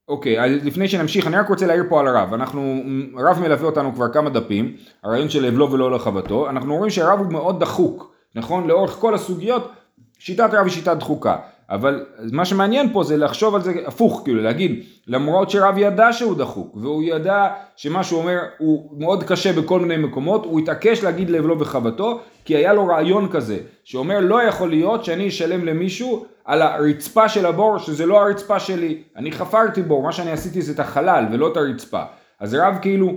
אוקיי, 0.07 0.43
אז 0.43 0.51
לפני 0.65 0.88
שנמשיך, 0.88 1.27
אני 1.27 1.38
רק 1.38 1.50
רוצה 1.50 1.67
להעיר 1.67 1.84
פה 1.89 2.00
על 2.00 2.07
הרב. 2.07 2.34
אנחנו, 2.34 2.84
הרב 3.17 3.39
מלווה 3.39 3.65
אותנו 3.65 3.93
כבר 3.93 4.13
כמה 4.13 4.29
דפים, 4.29 4.75
הרעיון 5.03 5.29
של 5.29 5.46
הבלו 5.46 5.72
ולא 5.72 5.91
לחבטו. 5.91 6.50
אנחנו 6.50 6.75
רואים 6.75 6.89
שהרב 6.89 7.19
הוא 7.19 7.31
מאוד 7.31 7.60
דחוק, 7.60 8.12
נכון? 8.36 8.67
לאורך 8.67 8.91
כל 8.91 9.13
הסוגיות, 9.15 9.72
שיטת 10.19 10.50
רב 10.53 10.63
היא 10.65 10.72
שיטה 10.72 10.96
דחוקה. 10.96 11.38
אבל 11.69 12.05
מה 12.31 12.45
שמעניין 12.45 12.93
פה 12.93 13.03
זה 13.03 13.17
לחשוב 13.17 13.55
על 13.55 13.62
זה 13.62 13.74
הפוך, 13.86 14.21
כאילו 14.24 14.43
להגיד, 14.43 14.83
למרות 15.07 15.50
שרב 15.50 15.77
ידע 15.77 16.13
שהוא 16.13 16.38
דחוק, 16.38 16.75
והוא 16.75 17.03
ידע 17.03 17.47
שמה 17.75 18.03
שהוא 18.03 18.19
אומר 18.19 18.39
הוא 18.57 18.91
מאוד 18.97 19.24
קשה 19.24 19.53
בכל 19.53 19.79
מיני 19.79 19.97
מקומות, 19.97 20.45
הוא 20.45 20.59
התעקש 20.59 21.03
להגיד 21.03 21.29
לבלו 21.29 21.59
וחבטו, 21.59 22.19
כי 22.45 22.55
היה 22.55 22.74
לו 22.74 22.88
רעיון 22.88 23.29
כזה, 23.29 23.57
שאומר 23.83 24.19
לא 24.19 24.43
יכול 24.43 24.69
להיות 24.69 25.05
שאני 25.05 25.27
אשלם 25.27 25.65
למישהו 25.65 26.25
על 26.45 26.62
הרצפה 26.62 27.29
של 27.29 27.45
הבור, 27.45 27.77
שזה 27.77 28.05
לא 28.05 28.21
הרצפה 28.21 28.59
שלי, 28.59 29.03
אני 29.15 29.31
חפרתי 29.31 29.81
בור, 29.81 30.03
מה 30.03 30.12
שאני 30.12 30.31
עשיתי 30.31 30.62
זה 30.62 30.71
את 30.71 30.79
החלל 30.79 31.25
ולא 31.31 31.47
את 31.51 31.57
הרצפה. 31.57 32.01
אז 32.39 32.53
רב 32.53 32.77
כאילו 32.81 33.13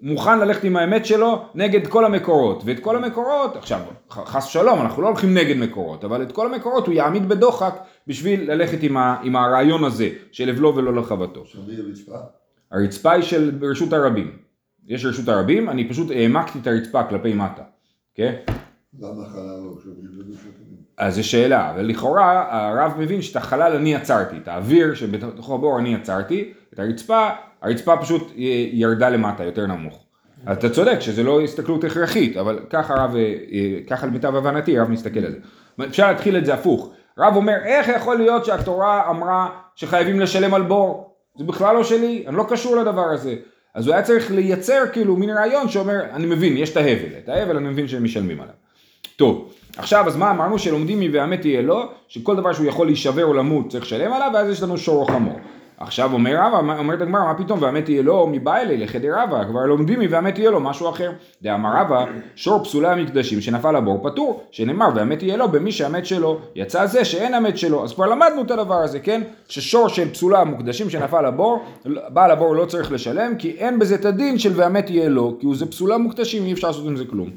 מוכן 0.00 0.38
ללכת 0.38 0.64
עם 0.64 0.76
האמת 0.76 1.06
שלו 1.06 1.44
נגד 1.54 1.86
כל 1.86 2.04
המקורות, 2.04 2.62
ואת 2.64 2.80
כל 2.80 2.96
המקורות, 2.96 3.56
עכשיו 3.56 3.80
חס 4.10 4.46
ושלום, 4.46 4.80
אנחנו 4.80 5.02
לא 5.02 5.08
הולכים 5.08 5.34
נגד 5.34 5.56
מקורות, 5.56 6.04
אבל 6.04 6.22
את 6.22 6.32
כל 6.32 6.54
המקורות 6.54 6.86
הוא 6.86 6.94
יעמיד 6.94 7.28
בדוחק 7.28 7.78
בשביל 8.06 8.52
ללכת 8.52 8.82
עם, 8.82 8.96
ה, 8.96 9.20
עם 9.22 9.36
הרעיון 9.36 9.84
הזה 9.84 10.08
של 10.32 10.48
הבלו 10.48 10.76
ולא 10.76 10.94
לחבטו. 10.94 11.44
הרצפה? 12.70 13.12
היא 13.12 13.22
של 13.22 13.58
רשות 13.62 13.92
הרבים. 13.92 14.38
יש 14.86 15.04
רשות 15.04 15.28
הרבים, 15.28 15.70
אני 15.70 15.88
פשוט 15.88 16.10
העמקתי 16.10 16.58
את 16.58 16.66
הרצפה 16.66 17.04
כלפי 17.04 17.34
מטה, 17.34 17.62
כן? 18.14 18.34
למה 19.00 19.28
חלל 19.28 19.60
לא? 19.64 19.78
אז 20.98 21.14
זו 21.14 21.28
שאלה, 21.28 21.72
ולכאורה 21.76 22.46
הרב 22.50 22.92
מבין 22.98 23.22
שאת 23.22 23.36
החלל 23.36 23.72
אני 23.76 23.94
יצרתי, 23.94 24.36
את 24.36 24.48
האוויר 24.48 24.94
שבתוך 24.94 25.50
הבור 25.50 25.78
אני 25.78 25.94
יצרתי, 25.94 26.52
את 26.74 26.78
הרצפה, 26.78 27.28
הרצפה 27.62 27.96
פשוט 27.96 28.32
ירדה 28.72 29.08
למטה, 29.08 29.44
יותר 29.44 29.66
נמוך. 29.66 30.04
אז 30.46 30.56
אתה 30.56 30.70
צודק 30.70 31.00
שזה 31.00 31.22
לא 31.22 31.40
הסתכלות 31.40 31.84
הכרחית, 31.84 32.36
אבל 32.36 32.58
ככה 32.70 32.94
הרב, 32.94 33.16
אה, 33.16 33.78
ככה 33.86 34.06
למיטב 34.06 34.34
הבנתי 34.36 34.78
הרב 34.78 34.90
מסתכל 34.90 35.20
על 35.20 35.32
זה. 35.32 35.38
אפשר 35.86 36.08
להתחיל 36.08 36.36
את 36.36 36.46
זה 36.46 36.54
הפוך. 36.54 36.90
רב 37.18 37.36
אומר, 37.36 37.56
איך 37.64 37.88
יכול 37.88 38.16
להיות 38.16 38.44
שהתורה 38.44 39.10
אמרה 39.10 39.48
שחייבים 39.74 40.20
לשלם 40.20 40.54
על 40.54 40.62
בור? 40.62 41.14
זה 41.38 41.44
בכלל 41.44 41.74
לא 41.74 41.84
שלי, 41.84 42.24
אני 42.28 42.36
לא 42.36 42.46
קשור 42.48 42.76
לדבר 42.76 43.06
הזה. 43.10 43.34
אז 43.74 43.86
הוא 43.86 43.94
היה 43.94 44.02
צריך 44.02 44.30
לייצר 44.30 44.82
כאילו 44.92 45.16
מין 45.16 45.30
רעיון 45.30 45.68
שאומר, 45.68 46.00
אני 46.12 46.26
מבין, 46.26 46.56
יש 46.56 46.70
את 46.70 46.76
ההבל, 46.76 47.18
את 47.24 47.28
ההבל 47.28 47.56
אני 47.56 47.68
מבין 47.68 47.88
שהם 47.88 48.04
משלמים 48.04 48.40
עליו. 48.40 48.54
טוב, 49.16 49.52
עכשיו 49.78 50.06
אז 50.06 50.16
מה 50.16 50.30
אמרנו 50.30 50.58
שלומדים 50.58 51.00
מ"ואמת 51.00 51.44
יהיה 51.44 51.62
לו", 51.62 51.82
שכל 52.08 52.36
דבר 52.36 52.52
שהוא 52.52 52.66
יכול 52.66 52.86
להישבר 52.86 53.24
או 53.24 53.34
למות 53.34 53.68
צריך 53.68 53.84
לשלם 53.84 54.12
עליו, 54.12 54.30
ואז 54.34 54.48
יש 54.48 54.62
לנו 54.62 54.78
שור 54.78 55.02
או 55.02 55.06
חמור. 55.06 55.34
עכשיו 55.80 56.12
אומר 56.12 56.36
רבא, 56.36 56.78
אומרת 56.78 57.02
הגמרא, 57.02 57.24
מה 57.24 57.34
פתאום 57.34 57.62
ואמת 57.62 57.88
יהיה 57.88 58.02
לו 58.02 58.26
מבא 58.26 58.56
אלי 58.56 58.76
לחדר 58.76 59.14
רבא, 59.18 59.44
כבר 59.44 59.66
לומדים 59.66 60.00
מ"ואמת 60.00 60.38
יהיה 60.38 60.50
לו 60.50 60.60
משהו 60.60 60.88
אחר. 60.88 61.10
דאמר 61.42 61.70
רבא, 61.76 62.04
שור 62.36 62.64
פסולי 62.64 62.88
המקדשים 62.88 63.40
שנפל 63.40 63.72
לבור 63.72 64.00
פטור, 64.02 64.42
שנאמר 64.50 64.88
ואמת 64.94 65.22
יהיה 65.22 65.36
לו 65.36 65.48
במי 65.48 65.72
שהמת 65.72 66.06
שלו, 66.06 66.38
יצא 66.54 66.86
זה 66.86 67.04
שאין 67.04 67.34
המת 67.34 67.58
שלו, 67.58 67.84
אז 67.84 67.94
כבר 67.94 68.06
למדנו 68.06 68.42
את 68.42 68.50
הדבר 68.50 68.74
הזה, 68.74 69.00
כן? 69.00 69.22
ששור 69.48 69.88
של 69.88 70.10
פסולה 70.10 70.40
המוקדשים 70.40 70.90
שנפל 70.90 71.28
לבור, 71.28 71.64
בעל 72.08 72.30
הבור 72.30 72.56
לא 72.56 72.64
צריך 72.64 72.92
לשלם, 72.92 73.34
כי 73.38 73.50
אין 73.58 73.78
בזה 73.78 73.94
את 73.94 74.04
הדין 74.04 74.38
של 74.38 74.52
ואמת 74.54 74.90
יהיה 74.90 75.08
לו, 75.08 75.36
כי 75.40 75.46
הוא 75.46 75.56
זה 75.56 75.66
פסולה 75.66 75.98
מוקדשים, 75.98 76.44
אי 76.44 76.52
אפשר 76.52 76.66
לעשות 76.68 76.86
עם 76.86 76.96
זה 76.96 77.04
כלום. 77.04 77.30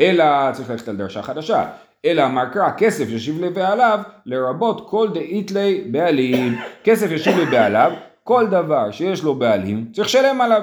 אלא 0.00 0.52
צריך 0.52 0.70
ללכת 0.70 0.88
על 0.88 0.96
דרשה 0.96 1.22
חדשה. 1.22 1.64
אלא 2.04 2.26
אמר 2.26 2.44
קרא 2.52 2.70
כסף 2.78 3.04
ישיב 3.08 3.44
לבעליו 3.44 4.00
לרבות 4.26 4.90
כל 4.90 5.08
דאיתלי 5.14 5.84
בעלים. 5.90 6.58
כסף 6.84 7.10
ישיב 7.10 7.38
לבעליו 7.38 7.92
כל 8.24 8.46
דבר 8.46 8.90
שיש 8.90 9.22
לו 9.22 9.34
בעלים 9.34 9.86
צריך 9.92 10.08
לשלם 10.08 10.40
עליו. 10.40 10.62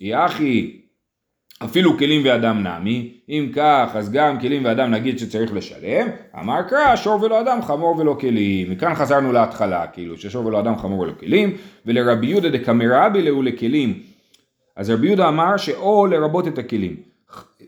יחי 0.00 0.80
אפילו 1.64 1.98
כלים 1.98 2.22
ואדם 2.24 2.66
נמי 2.66 3.12
אם 3.28 3.50
כך 3.54 3.90
אז 3.94 4.12
גם 4.12 4.40
כלים 4.40 4.64
ואדם 4.64 4.90
נגיד 4.90 5.18
שצריך 5.18 5.54
לשלם 5.54 6.08
אמר 6.38 6.62
קרא 6.62 6.96
שור 6.96 7.22
ולא 7.22 7.40
אדם 7.40 7.62
חמור 7.62 7.98
ולא 7.98 8.16
כלים. 8.20 8.70
מכאן 8.70 8.94
חזרנו 8.94 9.32
להתחלה 9.32 9.86
כאילו 9.86 10.16
ששור 10.16 10.46
ולא 10.46 10.60
אדם 10.60 10.78
חמור 10.78 11.00
ולא 11.00 11.12
כלים 11.20 11.56
ולרבי 11.86 12.26
יהודה 12.26 12.48
דקמרבי 12.48 13.22
להו 13.22 13.42
לכלים. 13.42 14.02
אז 14.76 14.90
רבי 14.90 15.06
יהודה 15.06 15.28
אמר 15.28 15.56
שאו 15.56 16.06
לרבות 16.06 16.48
את 16.48 16.58
הכלים 16.58 17.15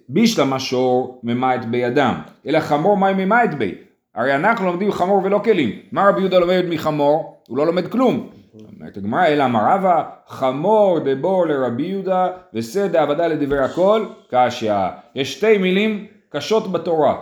בישלמה 0.09 0.61
שור 0.61 1.21
ממעט 1.23 1.65
בידם, 1.65 2.15
אלא 2.47 2.61
חמור 2.61 2.97
מים 2.97 3.17
ממעט 3.17 3.55
בי. 3.55 3.75
הרי 4.15 4.35
אנחנו 4.35 4.67
לומדים 4.67 4.93
חמור 4.93 5.21
ולא 5.25 5.41
כלים. 5.45 5.79
מה 5.93 6.09
רבי 6.09 6.21
יהודה 6.21 6.39
לומד 6.39 6.65
מחמור? 6.69 7.43
הוא 7.49 7.59
לא 7.59 7.67
לומד 7.67 7.93
כלום. 7.93 8.31
אומרת 8.77 8.97
הגמרא, 8.97 9.27
אלא 9.27 9.45
אמר 9.45 9.61
רבא, 9.75 10.03
חמור 10.29 10.99
דבור 10.99 11.47
לרבי 11.47 11.83
יהודה 11.83 12.29
וסדה 12.55 13.03
עבדה 13.03 13.27
לדבר 13.27 13.63
הכל, 13.63 14.05
קשיא. 14.31 14.75
יש 15.15 15.33
שתי 15.33 15.59
מילים 15.59 16.07
קשות 16.31 16.73
בתורה, 16.73 17.17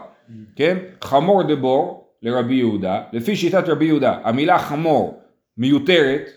כן? 0.57 0.77
חמור 1.03 1.43
דבור 1.43 2.09
לרבי 2.23 2.55
יהודה, 2.55 3.03
לפי 3.13 3.37
שיטת 3.37 3.69
רבי 3.69 3.85
יהודה, 3.85 4.19
המילה 4.25 4.59
חמור 4.59 5.21
מיותרת 5.59 6.31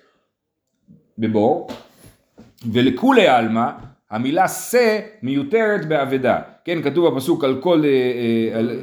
בבור, 1.18 1.68
ולכולי 2.72 3.28
עלמא 3.28 3.70
המילה 4.12 4.48
שא 4.48 5.00
מיותרת 5.24 5.86
באבדה, 5.86 6.40
כן 6.66 6.82
כתוב 6.82 7.16
בפסוק 7.16 7.44
על 7.44 7.58
כל, 7.62 7.82
אה, 7.86 7.90
אה, 7.90 8.60
על, 8.60 8.80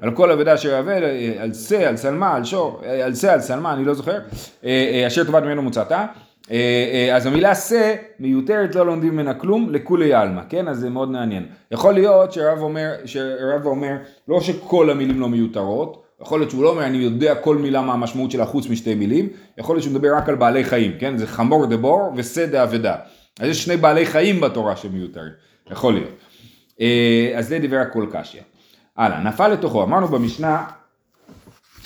על 0.00 0.10
כל 0.10 0.30
אבדה 0.30 0.54
אשר 0.54 0.68
יאבד, 0.70 1.00
אה, 1.02 1.34
על 1.38 1.52
שא, 1.52 1.88
על 1.88 1.96
שלמה, 1.96 2.34
על 2.34 2.44
שור, 2.44 2.80
על 3.04 3.14
שא, 3.14 3.32
על 3.32 3.40
שלמה, 3.40 3.72
אני 3.72 3.84
לא 3.84 3.94
זוכר, 3.94 4.18
אשר 5.06 5.24
טובת 5.24 5.42
ממנו 5.42 5.62
מוצאתה, 5.62 6.06
אז 7.14 7.26
המילה 7.26 7.54
שא 7.54 7.94
מיותרת 8.20 8.74
לא 8.74 8.86
לומדים 8.86 9.12
ממנה 9.12 9.34
כלום 9.34 9.70
לכולי 9.70 10.14
עלמא, 10.14 10.42
כן? 10.48 10.68
אז 10.68 10.78
זה 10.78 10.90
מאוד 10.90 11.10
מעניין, 11.10 11.46
יכול 11.70 11.94
להיות 11.94 12.32
שהרב 12.32 12.58
אומר, 12.58 12.92
שהרב 13.04 13.66
אומר 13.66 13.96
לא 14.28 14.40
שכל 14.40 14.90
המילים 14.90 15.20
לא 15.20 15.28
מיותרות, 15.28 16.02
יכול 16.22 16.40
להיות 16.40 16.50
שהוא 16.50 16.64
לא 16.64 16.70
אומר 16.70 16.84
אני 16.84 16.98
יודע 16.98 17.34
כל 17.34 17.56
מילה 17.56 17.80
מה 17.82 17.92
המשמעות 17.92 18.30
שלה 18.30 18.46
חוץ 18.46 18.68
משתי 18.68 18.94
מילים, 18.94 19.28
יכול 19.58 19.76
להיות 19.76 19.82
שהוא 19.82 19.94
מדבר 19.94 20.16
רק 20.16 20.28
על 20.28 20.34
בעלי 20.34 20.64
חיים, 20.64 20.92
כן? 20.98 21.18
זה 21.18 21.26
חמור 21.26 21.66
דבור 21.66 22.12
ושא 22.16 22.46
דאבדה 22.46 22.94
אז 23.40 23.48
יש 23.48 23.64
שני 23.64 23.76
בעלי 23.76 24.06
חיים 24.06 24.40
בתורה 24.40 24.76
שמיותרים, 24.76 25.32
יכול 25.70 25.94
להיות. 25.94 26.18
אה, 26.80 27.32
אז 27.36 27.48
זה 27.48 27.58
דיבר 27.58 27.76
הכל 27.76 28.06
קשיא. 28.12 28.40
הלאה, 28.96 29.20
נפל 29.20 29.48
לתוכו, 29.48 29.82
אמרנו 29.82 30.08
במשנה, 30.08 30.66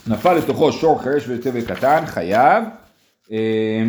נפל 0.06 0.34
לתוכו 0.34 0.72
שור 0.72 1.02
חירש 1.02 1.24
ותבל 1.28 1.60
קטן, 1.60 2.06
חייב. 2.06 2.64
אה, 3.32 3.84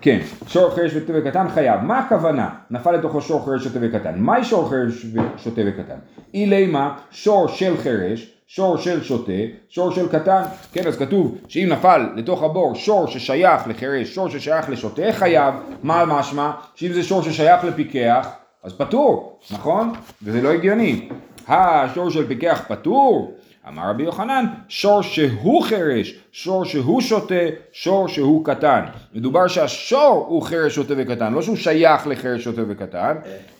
כן, 0.00 0.18
שור 0.46 0.74
חירש 0.74 0.92
וטבע 0.94 1.30
קטן 1.30 1.48
חייב. 1.48 1.80
מה 1.80 1.98
הכוונה? 1.98 2.50
נפל 2.70 2.92
לתוכו 2.92 3.20
שור 3.20 3.44
חירש 3.44 3.66
וטבע 3.66 3.98
קטן. 3.98 4.18
מהי 4.18 4.44
שור 4.44 4.68
חירש 4.70 5.04
ושוטה 5.04 5.60
וקטן? 5.66 5.98
אילי 6.34 6.66
מה? 6.66 6.98
שור 7.10 7.48
של 7.48 7.76
חירש 7.76 8.37
שור 8.50 8.76
של 8.76 9.02
שוטה, 9.02 9.32
שור 9.68 9.90
של 9.90 10.08
קטן, 10.08 10.42
כן 10.72 10.86
אז 10.86 10.96
כתוב 10.96 11.38
שאם 11.48 11.68
נפל 11.72 12.06
לתוך 12.16 12.42
הבור 12.42 12.74
שור 12.74 13.06
ששייך 13.06 13.66
לחירש, 13.66 14.14
שור 14.14 14.28
ששייך 14.28 14.70
לשוטה, 14.70 15.02
חייב, 15.12 15.54
מה 15.82 16.04
משמע? 16.04 16.50
שאם 16.74 16.92
זה 16.92 17.02
שור 17.02 17.22
ששייך 17.22 17.64
לפיקח, 17.64 18.28
אז 18.62 18.72
פטור, 18.72 19.38
נכון? 19.50 19.92
וזה 20.22 20.42
לא 20.42 20.48
הגיוני. 20.48 21.08
השור 21.48 22.10
של 22.10 22.28
פיקח 22.28 22.64
פטור? 22.68 23.34
אמר 23.68 23.90
רבי 23.90 24.02
יוחנן, 24.02 24.44
שור 24.68 25.02
שהוא 25.02 25.62
חירש, 25.62 26.14
שור 26.32 26.64
שהוא 26.64 27.00
שוטה, 27.00 27.34
שור 27.72 28.08
שהוא 28.08 28.44
קטן. 28.44 28.84
מדובר 29.14 29.48
שהשור 29.48 30.26
הוא 30.28 30.42
חירש, 30.42 30.74
שוטה 30.74 30.94
וקטן, 30.96 31.32
לא 31.32 31.42
שהוא 31.42 31.56
שייך 31.56 32.06
לחירש, 32.06 32.44
שוטה 32.44 32.62
וקטן, 32.68 33.16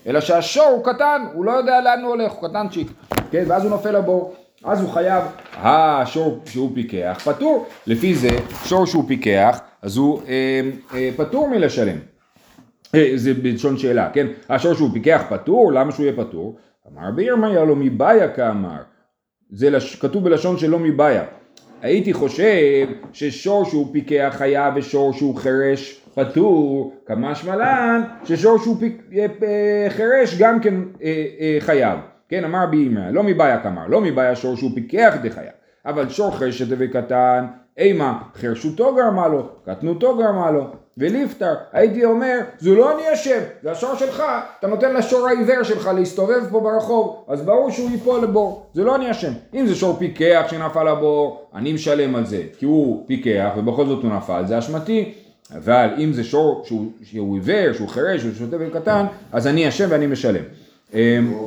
אלא 0.06 0.20
שהשור 0.20 0.66
הוא 0.66 0.84
קטן, 0.84 1.24
הוא 1.32 1.44
לא 1.44 1.52
יודע 1.52 1.80
לאן 1.80 2.00
הוא 2.02 2.08
הולך, 2.08 2.32
הוא 2.32 2.48
קטנצ'יק, 2.48 2.88
כן, 3.30 3.44
ואז 3.48 3.62
הוא 3.62 3.70
נופל 3.70 3.90
לבור. 3.90 4.34
אז 4.64 4.80
הוא 4.80 4.90
חייב, 4.90 5.24
השור 5.52 6.40
שהוא 6.46 6.70
פיקח 6.74 7.20
פטור, 7.24 7.66
לפי 7.86 8.14
זה 8.14 8.28
שור 8.64 8.86
שהוא 8.86 9.04
פיקח 9.08 9.60
אז 9.82 9.96
הוא 9.96 10.22
אה, 10.28 10.60
אה, 10.94 11.10
פטור 11.16 11.48
מלשלם, 11.48 11.96
אה, 12.94 13.12
זה 13.14 13.34
בלשון 13.34 13.78
שאלה, 13.78 14.10
כן, 14.10 14.26
השור 14.48 14.74
שהוא 14.74 14.90
פיקח 14.92 15.22
פטור, 15.28 15.72
למה 15.72 15.92
שהוא 15.92 16.06
יהיה 16.06 16.16
פטור? 16.16 16.56
אמר 16.92 17.10
בירמיה 17.10 17.64
לא 17.64 17.76
מבעיה 17.76 18.28
כאמר, 18.28 18.82
זה 19.50 19.70
לש... 19.70 19.96
כתוב 19.96 20.24
בלשון 20.24 20.58
שלא 20.58 20.78
מבעיה, 20.78 21.24
הייתי 21.82 22.12
חושב 22.12 22.86
ששור 23.12 23.64
שהוא 23.64 23.88
פיקח 23.92 24.34
חייב 24.38 24.74
ושור 24.76 25.12
שהוא 25.12 25.36
חירש 25.36 26.00
פטור, 26.14 26.92
כמשמע 27.06 27.56
לן 27.56 28.02
ששור 28.24 28.58
שהוא 28.58 28.76
פיק... 28.80 29.02
אה, 29.16 29.26
אה, 29.42 29.90
חירש 29.90 30.38
גם 30.38 30.60
כן 30.60 30.74
אה, 31.02 31.56
חייב 31.60 31.98
כן, 32.28 32.44
אמר 32.44 32.66
בי 32.66 32.86
אמא, 32.86 33.10
לא 33.10 33.22
מבעיה 33.22 33.60
כמר, 33.60 33.86
לא 33.88 34.00
מבעיה 34.00 34.36
שור 34.36 34.56
שהוא 34.56 34.70
פיקח 34.74 35.14
דחיה, 35.22 35.50
אבל 35.86 36.08
שור 36.08 36.36
חרשת 36.36 36.66
וקטן, 36.68 37.46
אימה 37.78 38.18
חרשותו 38.34 38.94
גרמה 38.94 39.28
לו, 39.28 39.48
קטנותו 39.66 40.16
גרמה 40.16 40.50
לו, 40.50 40.66
וליפטר, 40.98 41.54
הייתי 41.72 42.04
אומר, 42.04 42.38
זו 42.58 42.74
לא 42.74 42.94
אני 42.94 43.14
אשם, 43.14 43.40
זה 43.62 43.70
השור 43.70 43.94
שלך, 43.94 44.22
אתה 44.58 44.66
נותן 44.66 44.94
לשור 44.94 45.28
העיוור 45.28 45.62
שלך 45.62 45.90
להסתובב 45.96 46.50
פה 46.50 46.60
ברחוב, 46.60 47.24
אז 47.28 47.42
ברור 47.42 47.70
שהוא 47.70 47.90
ייפול 47.90 48.22
לבור, 48.22 48.66
זה 48.74 48.84
לא 48.84 48.96
אני 48.96 49.10
אשם. 49.10 49.32
אם 49.54 49.66
זה 49.66 49.74
שור 49.74 49.96
פיקח 49.98 50.46
שנפל 50.50 50.92
לבור, 50.92 51.48
אני 51.54 51.72
משלם 51.72 52.16
על 52.16 52.26
זה, 52.26 52.42
כי 52.58 52.64
הוא 52.66 53.04
פיקח 53.06 53.50
ובכל 53.56 53.86
זאת 53.86 54.02
הוא 54.02 54.12
נפל, 54.12 54.42
זה 54.46 54.58
אשמתי. 54.58 55.14
אבל 55.54 55.88
אם 55.98 56.12
זה 56.12 56.24
שור 56.24 56.62
שהוא, 56.64 57.34
עיוור, 57.34 57.72
שהוא 57.72 57.88
חירש, 57.88 58.20
שהוא 58.20 58.34
שוטה 58.38 58.56
וקטן, 58.60 59.06
אז 59.32 59.46
אני 59.46 59.68
אשם 59.68 59.86
ואני 59.88 60.06
משלם. 60.06 60.42
אמ, 60.94 61.30
לא 61.32 61.38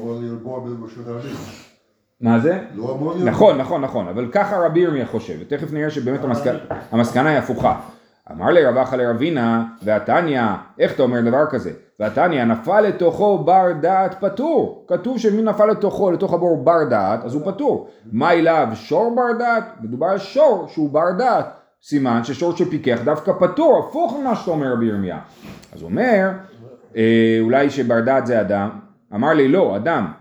מה 2.21 2.39
זה? 2.39 2.59
לא 2.75 2.91
אמור 2.91 3.13
להיות. 3.13 3.27
נכון, 3.27 3.57
נכון, 3.57 3.81
נכון, 3.81 4.07
אבל 4.07 4.27
ככה 4.31 4.57
רבי 4.57 4.79
ירמיה 4.79 5.05
חושב, 5.05 5.33
ותכף 5.39 5.73
נראה 5.73 5.89
שבאמת 5.89 6.19
המסקנה 6.91 7.29
היא 7.29 7.37
הפוכה. 7.37 7.79
אמר 8.31 8.49
לי 8.49 8.65
רב 8.65 8.77
אחא 8.77 8.95
לרבינה, 8.95 9.63
והתניא, 9.83 10.41
איך 10.79 10.93
אתה 10.95 11.03
אומר 11.03 11.21
דבר 11.21 11.45
כזה? 11.49 11.71
והתניא 11.99 12.43
נפל 12.43 12.81
לתוכו 12.81 13.37
בר 13.37 13.71
דעת 13.81 14.15
פטור. 14.19 14.85
כתוב 14.87 15.19
שמי 15.19 15.41
נפל 15.41 15.65
לתוכו, 15.65 16.11
לתוך 16.11 16.33
הבור 16.33 16.63
בר 16.63 16.83
דעת, 16.89 17.25
אז 17.25 17.33
הוא 17.33 17.51
פטור. 17.51 17.89
מה 18.11 18.31
אליו 18.31 18.67
שור 18.73 19.15
בר 19.15 19.37
דעת? 19.39 19.63
מדובר 19.81 20.07
על 20.07 20.17
שור 20.17 20.67
שהוא 20.69 20.89
בר 20.89 21.11
דעת. 21.17 21.45
סימן 21.83 22.23
ששור 22.23 22.55
שפיקח 22.55 22.99
דווקא 23.05 23.31
פטור, 23.39 23.85
הפוך 23.89 24.17
ממה 24.21 24.35
שאתה 24.35 24.51
אומר 24.51 24.73
רבי 24.73 24.85
ירמיה. 24.85 25.19
אז 25.73 25.81
הוא 25.81 25.89
אומר, 25.89 26.29
אה, 26.97 27.37
אולי 27.41 27.69
שבר 27.69 27.99
דעת 27.99 28.27
זה 28.27 28.41
אדם, 28.41 28.69
אמר 29.13 29.33
לי 29.33 29.47
לא, 29.47 29.75
אדם. 29.75 30.11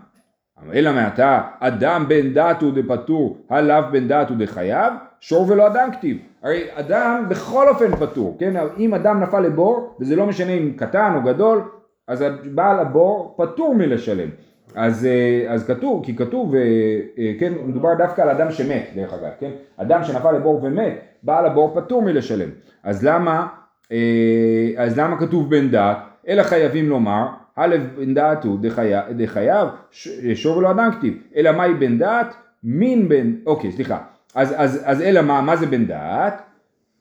אלא 0.73 0.93
מעתה, 0.93 1.41
אדם 1.59 2.05
בן 2.07 2.33
דת 2.33 2.61
הוא 2.61 2.71
דפטור, 2.73 3.37
הלאו 3.49 3.83
בן 3.91 4.07
דת 4.07 4.29
הוא 4.29 4.37
דחייב, 4.37 4.93
שור 5.19 5.45
ולא 5.49 5.67
אדם 5.67 5.89
כתיב. 5.91 6.17
הרי 6.43 6.63
אדם 6.73 7.25
בכל 7.29 7.69
אופן 7.69 7.95
פטור, 7.95 8.35
כן? 8.39 8.53
אם 8.77 8.93
אדם 8.93 9.19
נפל 9.19 9.39
לבור, 9.39 9.95
וזה 9.99 10.15
לא 10.15 10.25
משנה 10.25 10.51
אם 10.51 10.73
קטן 10.75 11.13
או 11.15 11.21
גדול, 11.21 11.61
אז 12.07 12.25
בעל 12.45 12.79
הבור 12.79 13.35
פטור 13.37 13.75
מלשלם. 13.75 14.29
אז, 14.75 15.05
אה, 15.05 15.53
אז 15.53 15.67
כתוב, 15.67 16.05
כי 16.05 16.15
כתוב, 16.15 16.55
אה, 16.55 16.61
אה, 17.17 17.31
כן, 17.39 17.53
מדובר 17.65 17.93
דווקא 17.97 18.21
על 18.21 18.29
אדם 18.29 18.51
שמת, 18.51 18.89
דרך 18.95 19.13
אגב, 19.13 19.31
כן? 19.39 19.51
אדם 19.77 20.03
שנפל 20.03 20.31
לבור 20.31 20.63
ומת, 20.63 21.01
בעל 21.23 21.45
הבור 21.45 21.75
פטור 21.75 22.01
מלשלם. 22.01 22.49
אז 22.83 23.05
למה, 23.05 23.47
אז 24.77 24.99
למה 24.99 25.19
כתוב 25.19 25.49
בן 25.49 25.69
דת? 25.69 25.97
אלא 26.27 26.43
חייבים 26.43 26.89
לומר, 26.89 27.27
א' 27.55 27.75
בן 27.97 28.13
דעת 28.13 28.43
הוא 28.43 28.59
דחייב, 29.17 29.67
שור 30.35 30.57
ולא 30.57 30.71
אדם 30.71 30.89
כתיב, 30.97 31.13
אלא 31.35 31.51
מהי 31.51 31.73
בן 31.73 31.97
דעת? 31.97 32.35
מין 32.63 33.09
בן, 33.09 33.33
אוקיי 33.45 33.71
סליחה, 33.71 33.97
אז, 34.35 34.53
אז, 34.57 34.81
אז 34.85 35.01
אלא 35.01 35.21
מה, 35.21 35.41
מה 35.41 35.55
זה 35.55 35.65
בן 35.65 35.85
דעת? 35.85 36.41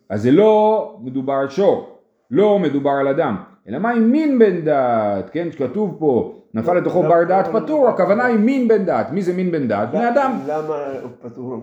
אז 0.08 0.22
זה 0.22 0.30
לא 0.30 0.96
מדובר 1.02 1.32
על 1.32 1.48
שור, 1.48 1.98
לא 2.30 2.58
מדובר 2.58 2.90
על 2.90 3.08
אדם, 3.08 3.36
אלא 3.68 3.78
מה 3.78 3.90
עם 3.90 4.10
מין 4.10 4.38
בן 4.38 4.60
דעת, 4.60 5.30
כן, 5.30 5.52
שכתוב 5.52 5.96
פה, 5.98 6.34
נפל 6.54 6.74
לתוכו 6.74 7.02
בר 7.02 7.24
דעת 7.24 7.48
פטור, 7.52 7.88
הכוונה 7.88 8.24
היא 8.24 8.38
מין 8.38 8.68
בן 8.68 8.84
דעת, 8.84 9.10
מי 9.10 9.22
זה 9.22 9.32
מין 9.32 9.50
בן 9.50 9.68
דעת? 9.68 9.90
בני 9.90 10.08
אדם. 10.08 10.38
למה 10.46 10.74
הוא 11.02 11.10
פטור, 11.22 11.52
הוא 11.54 11.62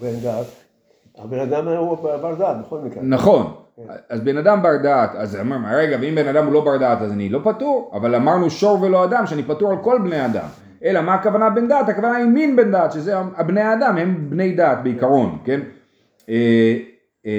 בן 0.00 0.20
דעת? 0.22 0.65
הבן 1.18 1.38
אדם 1.38 1.68
הוא 1.68 1.96
בר 1.96 2.34
דעת 2.34 2.56
בכל 2.66 2.78
מקרה. 2.78 3.02
נכון, 3.02 3.54
אז 4.08 4.20
בן 4.20 4.38
אדם 4.38 4.62
בר 4.62 4.76
דעת, 4.82 5.10
אז 5.14 5.36
אמרנו, 5.40 5.66
רגע, 5.70 5.96
ואם 6.00 6.14
בן 6.14 6.28
אדם 6.28 6.44
הוא 6.46 6.52
לא 6.52 6.60
בר 6.60 6.76
דעת 6.76 7.02
אז 7.02 7.12
אני 7.12 7.28
לא 7.28 7.40
פטור, 7.44 7.90
אבל 7.94 8.14
אמרנו 8.14 8.50
שור 8.50 8.82
ולא 8.82 9.04
אדם, 9.04 9.26
שאני 9.26 9.42
פטור 9.42 9.70
על 9.70 9.76
כל 9.82 9.98
בני 10.04 10.24
אדם. 10.24 10.46
אלא 10.84 11.00
מה 11.00 11.14
הכוונה 11.14 11.50
בן 11.50 11.68
דעת? 11.68 11.88
הכוונה 11.88 12.16
היא 12.16 12.26
מין 12.26 12.56
בן 12.56 12.70
דעת, 12.70 12.92
שזה 12.92 13.14
הבני 13.36 13.60
האדם, 13.60 13.96
הם 13.98 14.26
בני 14.30 14.52
דעת 14.52 14.82
בעיקרון, 14.82 15.38
כן? 15.44 15.60
אה, 16.28 16.76
אה, 17.26 17.32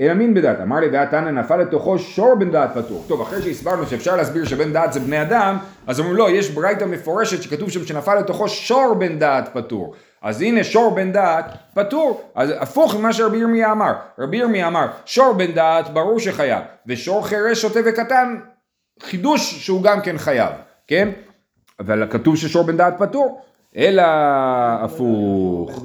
אלא 0.00 0.14
מין 0.14 0.34
בן 0.34 0.40
דעת. 0.40 0.60
אמר 0.60 0.80
לי 0.80 0.88
והתנא 0.88 1.30
נפל 1.30 1.56
לתוכו 1.56 1.98
שור 1.98 2.34
בן 2.34 2.50
דעת 2.50 2.70
פטור. 2.74 3.04
טוב, 3.06 3.20
אחרי 3.20 3.42
שהסברנו 3.42 3.86
שאפשר 3.86 4.16
להסביר 4.16 4.44
שבן 4.44 4.72
דעת 4.72 4.92
זה 4.92 5.00
בני 5.00 5.22
אדם, 5.22 5.56
אז 5.86 6.00
אומרים 6.00 6.16
לא, 6.16 6.30
יש 6.30 6.50
ברייתא 6.50 6.84
מפורשת 6.84 7.42
שכתוב 7.42 7.70
שם 7.70 7.84
שנפל 7.84 8.14
לתוכו 8.14 8.48
שור 8.48 8.94
בן 8.94 9.18
דעת 9.18 9.48
פטור. 9.52 9.94
אז 10.26 10.42
הנה 10.42 10.64
שור 10.64 10.94
בן 10.94 11.12
דעת 11.12 11.44
פטור, 11.74 12.30
אז 12.34 12.52
הפוך 12.58 12.96
ממה 12.96 13.12
שרבי 13.12 13.38
ירמיה 13.38 13.72
אמר. 13.72 13.92
רבי 14.18 14.36
ירמיה 14.36 14.68
אמר, 14.68 14.86
שור 15.04 15.32
בן 15.32 15.52
דעת 15.52 15.88
ברור 15.88 16.20
שחייב, 16.20 16.62
ושור 16.86 17.26
חירש 17.26 17.62
שוטה 17.62 17.80
וקטן, 17.86 18.36
חידוש 19.02 19.66
שהוא 19.66 19.82
גם 19.82 20.00
כן 20.00 20.18
חייב, 20.18 20.52
כן? 20.86 21.08
אבל 21.80 22.06
כתוב 22.10 22.36
ששור 22.36 22.62
בן 22.62 22.76
דעת 22.76 22.94
פטור, 22.98 23.40
אלא 23.76 24.02
הפוך. 24.82 25.82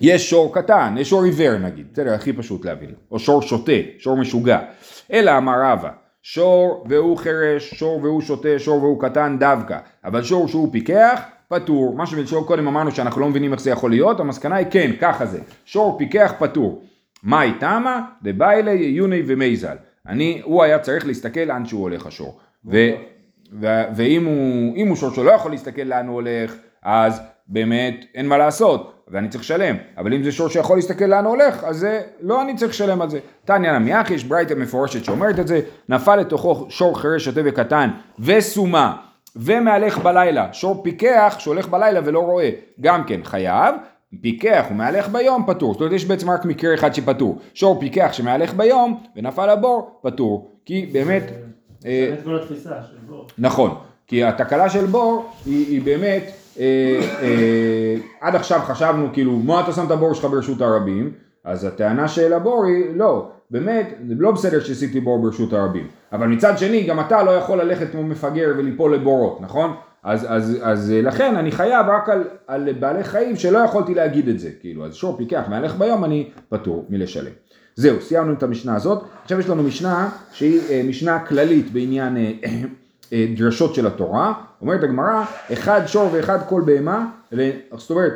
יש 0.00 0.30
שור 0.30 0.54
קטן, 0.54 0.94
יש 0.98 1.10
שור 1.10 1.24
עיוור 1.24 1.58
נגיד, 1.58 1.86
בסדר, 1.92 2.14
הכי 2.14 2.32
פשוט 2.32 2.64
להבין, 2.64 2.94
או 3.10 3.18
שור 3.18 3.42
שוטה, 3.42 3.72
שור 3.98 4.16
משוגע. 4.16 4.58
אלא 5.12 5.36
אמר 5.36 5.62
רבא, 5.62 5.90
שור 6.22 6.84
והוא 6.88 7.16
חירש, 7.16 7.74
שור 7.74 8.00
והוא 8.02 8.20
שוטה, 8.20 8.58
שור 8.58 8.82
והוא 8.82 9.00
קטן 9.02 9.36
דווקא, 9.38 9.78
אבל 10.04 10.22
שור 10.22 10.48
שהוא 10.48 10.68
פיקח, 10.72 11.20
פטור. 11.48 11.96
מה 11.96 12.06
שבשור 12.06 12.46
קודם 12.46 12.68
אמרנו 12.68 12.90
שאנחנו 12.90 13.20
לא 13.20 13.28
מבינים 13.28 13.52
איך 13.52 13.60
זה 13.60 13.70
יכול 13.70 13.90
להיות, 13.90 14.20
המסקנה 14.20 14.56
היא 14.56 14.66
כן, 14.70 14.90
ככה 15.00 15.26
זה. 15.26 15.40
שור 15.64 15.98
פיקח 15.98 16.32
פטור. 16.38 16.82
מאי 17.24 17.52
תמה? 17.60 18.00
דביילי 18.22 18.72
יוני 18.72 19.22
ומייזל. 19.26 19.76
אני, 20.08 20.40
הוא 20.44 20.62
היה 20.62 20.78
צריך 20.78 21.06
להסתכל 21.06 21.40
לאן 21.40 21.66
שהוא 21.66 21.82
הולך 21.82 22.06
השור. 22.06 22.38
ו, 22.66 22.90
ו, 23.60 23.66
ואם 23.96 24.24
הוא, 24.24 24.88
הוא 24.88 24.96
שור 24.96 25.10
שלא 25.10 25.30
יכול 25.30 25.50
להסתכל 25.50 25.82
לאן 25.82 26.06
הוא 26.06 26.14
הולך, 26.14 26.54
אז 26.82 27.20
באמת 27.46 28.04
אין 28.14 28.28
מה 28.28 28.38
לעשות, 28.38 29.04
ואני 29.08 29.28
צריך 29.28 29.44
לשלם. 29.44 29.76
אבל 29.98 30.14
אם 30.14 30.22
זה 30.22 30.32
שור 30.32 30.48
שיכול 30.48 30.76
להסתכל 30.76 31.04
לאן 31.04 31.24
הוא 31.24 31.36
הולך, 31.36 31.64
אז 31.64 31.76
זה, 31.76 32.02
לא 32.20 32.42
אני 32.42 32.56
צריך 32.56 32.70
לשלם 32.70 33.02
על 33.02 33.10
זה. 33.10 33.18
תניא 33.44 33.72
נמיח, 33.72 34.10
יש 34.10 34.24
ברייתא 34.24 34.54
מפורשת 34.54 35.04
שאומרת 35.04 35.38
את 35.38 35.48
זה, 35.48 35.60
נפל 35.88 36.16
לתוכו 36.16 36.66
שור 36.68 37.00
חירש 37.00 37.24
שוטה 37.24 37.40
וקטן 37.44 37.90
וסומה. 38.18 38.96
ומהלך 39.36 39.98
בלילה, 39.98 40.52
שור 40.52 40.82
פיקח 40.82 41.36
שהולך 41.38 41.68
בלילה 41.68 42.00
ולא 42.04 42.20
רואה, 42.20 42.50
גם 42.80 43.04
כן 43.04 43.20
חייב, 43.24 43.74
פיקח 44.20 44.66
ומהלך 44.70 45.08
ביום 45.08 45.44
פטור, 45.46 45.72
זאת 45.72 45.80
אומרת 45.80 45.92
יש 45.92 46.04
בעצם 46.04 46.30
רק 46.30 46.44
מקרה 46.44 46.74
אחד 46.74 46.94
שפטור, 46.94 47.38
שור 47.54 47.80
פיקח 47.80 48.08
שמהלך 48.12 48.54
ביום 48.54 49.00
ונפל 49.16 49.52
לבור 49.52 50.00
פטור, 50.02 50.50
כי 50.64 50.90
באמת, 50.92 51.22
אה, 51.86 52.06
באמת 52.10 52.24
כל 52.24 52.36
התפיסה 52.36 52.70
של 52.90 52.96
בור. 53.08 53.26
נכון, 53.38 53.74
כי 54.06 54.24
התקלה 54.24 54.68
של 54.68 54.86
בור 54.86 55.32
היא, 55.46 55.66
היא 55.66 55.82
באמת, 55.82 56.30
אה, 56.60 57.00
אה, 57.22 57.96
עד 58.20 58.34
עכשיו 58.34 58.60
חשבנו 58.60 59.08
כאילו 59.12 59.32
מה 59.32 59.60
אתה 59.60 59.72
שם 59.72 59.86
את 59.86 59.90
הבור 59.90 60.14
שלך 60.14 60.24
ברשות 60.24 60.60
הרבים, 60.60 61.12
אז 61.44 61.64
הטענה 61.64 62.08
של 62.08 62.32
הבור 62.32 62.64
היא 62.64 62.84
לא, 62.96 63.28
באמת 63.50 63.94
זה 64.08 64.14
לא 64.18 64.30
בסדר 64.30 64.60
שעשיתי 64.60 65.00
בור 65.00 65.22
ברשות 65.22 65.52
הרבים, 65.52 65.86
אבל 66.12 66.26
מצד 66.26 66.58
שני 66.58 66.82
גם 66.82 67.00
אתה 67.00 67.22
לא 67.22 67.30
יכול 67.30 67.62
ללכת 67.62 67.90
כמו 67.92 68.02
מפגר 68.02 68.54
וליפול 68.56 68.94
לבורות, 68.94 69.40
נכון? 69.40 69.74
אז, 70.02 70.26
אז, 70.28 70.58
אז 70.62 70.92
אה, 70.92 71.02
לכן 71.02 71.36
אני 71.36 71.52
חייב 71.52 71.86
רק 71.88 72.08
על, 72.08 72.24
על 72.46 72.72
בעלי 72.72 73.04
חיים 73.04 73.36
שלא 73.36 73.58
יכולתי 73.58 73.94
להגיד 73.94 74.28
את 74.28 74.38
זה, 74.38 74.50
כאילו, 74.60 74.86
אז 74.86 74.94
שור 74.94 75.16
פיקח 75.16 75.42
מהלך 75.48 75.76
ביום 75.76 76.04
אני 76.04 76.30
פטור 76.48 76.86
מלשלם. 76.88 77.32
זהו, 77.76 78.00
סיימנו 78.00 78.32
את 78.32 78.42
המשנה 78.42 78.76
הזאת, 78.76 79.02
עכשיו 79.22 79.40
יש 79.40 79.48
לנו 79.48 79.62
משנה 79.62 80.10
שהיא 80.32 80.60
אה, 80.70 80.82
משנה 80.88 81.18
כללית 81.18 81.72
בעניין 81.72 82.16
אה, 82.16 82.32
אה, 83.12 83.26
דרשות 83.36 83.74
של 83.74 83.86
התורה, 83.86 84.32
אומרת 84.60 84.82
הגמרא, 84.82 85.24
אחד 85.52 85.80
שור 85.86 86.08
ואחד 86.12 86.38
כל 86.48 86.62
בהמה, 86.66 87.06
זאת 87.76 87.90
אומרת, 87.90 88.12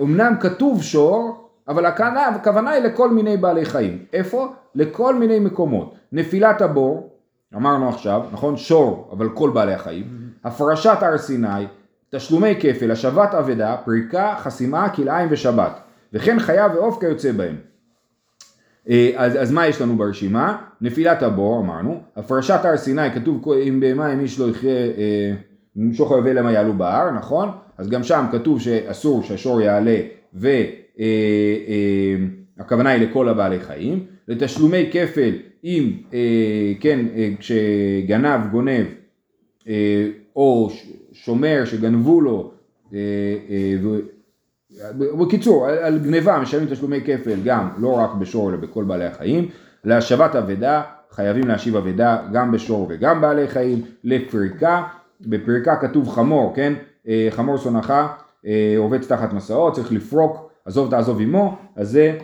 אמנם 0.00 0.34
כתוב 0.40 0.82
שור, 0.82 1.49
אבל 1.70 1.86
הכוונה, 1.86 2.26
הכוונה 2.26 2.70
היא 2.70 2.82
לכל 2.82 3.10
מיני 3.10 3.36
בעלי 3.36 3.64
חיים. 3.64 4.04
איפה? 4.12 4.52
לכל 4.74 5.14
מיני 5.14 5.38
מקומות. 5.38 5.94
נפילת 6.12 6.62
הבור, 6.62 7.10
אמרנו 7.56 7.88
עכשיו, 7.88 8.22
נכון? 8.32 8.56
שור, 8.56 9.08
אבל 9.12 9.28
כל 9.28 9.50
בעלי 9.50 9.74
החיים. 9.74 10.04
הפרשת 10.44 10.96
הר 11.00 11.18
סיני, 11.18 11.66
תשלומי 12.10 12.54
כפל, 12.60 12.90
השבת 12.90 13.34
אבדה, 13.34 13.76
פריקה, 13.84 14.34
חסימה, 14.38 14.88
כלאיים 14.88 15.28
ושבת. 15.30 15.80
וכן 16.12 16.38
חיה 16.38 16.66
ועוף 16.74 17.00
כיוצא 17.00 17.32
בהם. 17.32 17.56
אה, 18.88 19.10
אז, 19.16 19.42
אז 19.42 19.52
מה 19.52 19.66
יש 19.66 19.80
לנו 19.80 19.96
ברשימה? 19.96 20.56
נפילת 20.80 21.22
הבור 21.22 21.60
אמרנו, 21.60 22.00
הפרשת 22.16 22.64
הר 22.64 22.76
סיני 22.76 23.10
כתוב 23.14 23.52
אם 23.52 23.80
בהמה 23.80 24.12
אם 24.12 24.20
איש 24.20 24.40
לא 24.40 24.50
יחיה 24.50 24.70
אה, 24.70 25.32
משוך 25.76 26.12
היובל 26.12 26.38
למה 26.38 26.52
יעלו 26.52 26.72
בהר, 26.72 27.10
נכון? 27.10 27.50
אז 27.78 27.88
גם 27.88 28.02
שם 28.02 28.24
כתוב 28.32 28.60
שאסור 28.60 29.22
שהשור 29.22 29.60
יעלה 29.60 30.00
והכוונה 32.58 32.90
היא 32.90 33.08
לכל 33.08 33.28
הבעלי 33.28 33.60
חיים. 33.60 34.06
לתשלומי 34.28 34.90
כפל 34.92 35.32
אם 35.64 35.92
אה, 36.14 36.72
כן 36.80 37.06
אה, 37.16 37.30
כשגנב 37.38 38.50
גונב 38.50 38.86
אה, 39.68 40.08
או 40.36 40.70
שומר 41.12 41.62
שגנבו 41.64 42.20
לו 42.20 42.52
אה, 42.94 42.98
אה, 43.50 43.76
בקיצור, 45.20 45.66
על, 45.66 45.98
גניבה 45.98 46.38
משלמים 46.38 46.68
תשלומי 46.68 47.00
כפל 47.00 47.40
גם, 47.44 47.68
לא 47.78 47.92
רק 47.92 48.10
בשור 48.14 48.50
אלא 48.50 48.56
בכל 48.56 48.84
בעלי 48.84 49.04
החיים. 49.04 49.48
להשבת 49.84 50.36
אבדה, 50.36 50.82
חייבים 51.10 51.48
להשיב 51.48 51.76
אבדה 51.76 52.18
גם 52.32 52.52
בשור 52.52 52.86
וגם 52.90 53.20
בעלי 53.20 53.48
חיים. 53.48 53.82
לפריקה, 54.04 54.82
בפריקה 55.20 55.76
כתוב 55.76 56.08
חמור, 56.08 56.52
כן? 56.56 56.72
אה, 57.08 57.28
חמור 57.30 57.56
שונאך, 57.56 57.90
אה, 58.46 58.74
רובץ 58.76 59.06
תחת 59.06 59.32
מסעות, 59.32 59.74
צריך 59.74 59.92
לפרוק, 59.92 60.49
עזוב 60.70 60.90
תעזוב 60.90 61.20
עמו, 61.20 61.56
אז 61.76 61.90
זה 61.90 62.18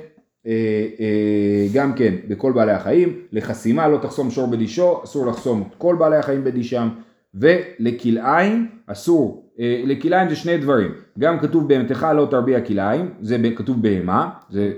אה, 0.47 0.53
אה, 1.01 1.67
גם 1.75 1.93
כן 1.93 2.15
בכל 2.29 2.53
בעלי 2.53 2.73
החיים. 2.73 3.21
לחסימה 3.33 3.89
לא 3.89 3.99
תחסום 3.99 4.31
שור 4.31 4.47
בדישו, 4.47 5.01
אסור 5.05 5.27
לחסום 5.27 5.65
את 5.71 5.75
כל 5.79 5.97
בעלי 5.99 6.17
החיים 6.17 6.45
בדישם. 6.45 6.89
ולכלאיים 7.35 8.69
אסור, 8.87 9.51
אה, 9.61 9.83
לכלאיים 9.87 10.29
זה 10.29 10.37
שני 10.37 10.59
דברים, 10.59 10.91
גם 11.19 11.39
כתוב 11.39 11.69
בהמתך 11.69 12.07
לא 12.17 12.27
תרביע 12.31 12.61
כלאיים, 12.61 13.11
זה 13.21 13.37
כתוב 13.57 13.83
בהמה, 13.83 14.31
זה, 14.51 14.73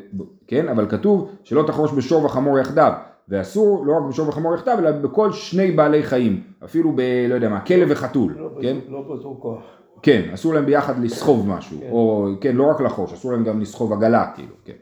כן, 0.46 0.68
אבל 0.68 0.86
כתוב 0.88 1.30
שלא 1.44 1.62
תחרוש 1.66 1.92
בשור 1.92 2.24
וחמור 2.24 2.58
יחדיו, 2.58 2.92
ואסור 3.28 3.86
לא 3.86 3.92
רק 3.92 4.02
בשור 4.08 4.28
וחמור 4.28 4.54
יחדיו, 4.54 4.78
אלא 4.78 4.90
בכל 4.90 5.32
שני 5.32 5.70
בעלי 5.70 6.02
חיים, 6.02 6.42
אפילו 6.64 6.92
ב... 6.94 7.00
לא 7.28 7.34
יודע 7.34 7.48
מה, 7.48 7.60
כלב 7.60 7.88
וחתול, 7.90 8.34
לא 8.38 8.50
כן? 8.62 8.76
לא 8.88 9.02
באותו 9.02 9.38
כוח. 9.42 9.77
כן, 10.02 10.22
אסור 10.34 10.54
להם 10.54 10.66
ביחד 10.66 11.04
לסחוב 11.04 11.48
משהו, 11.48 11.80
כן. 11.80 11.86
או 11.90 12.28
כן, 12.40 12.56
לא 12.56 12.70
רק 12.70 12.80
לחוש, 12.80 13.12
אסור 13.12 13.32
להם 13.32 13.44
גם 13.44 13.60
לסחוב 13.60 13.92
עגלה, 13.92 14.26
כאילו, 14.34 14.54
כן. 14.64 14.72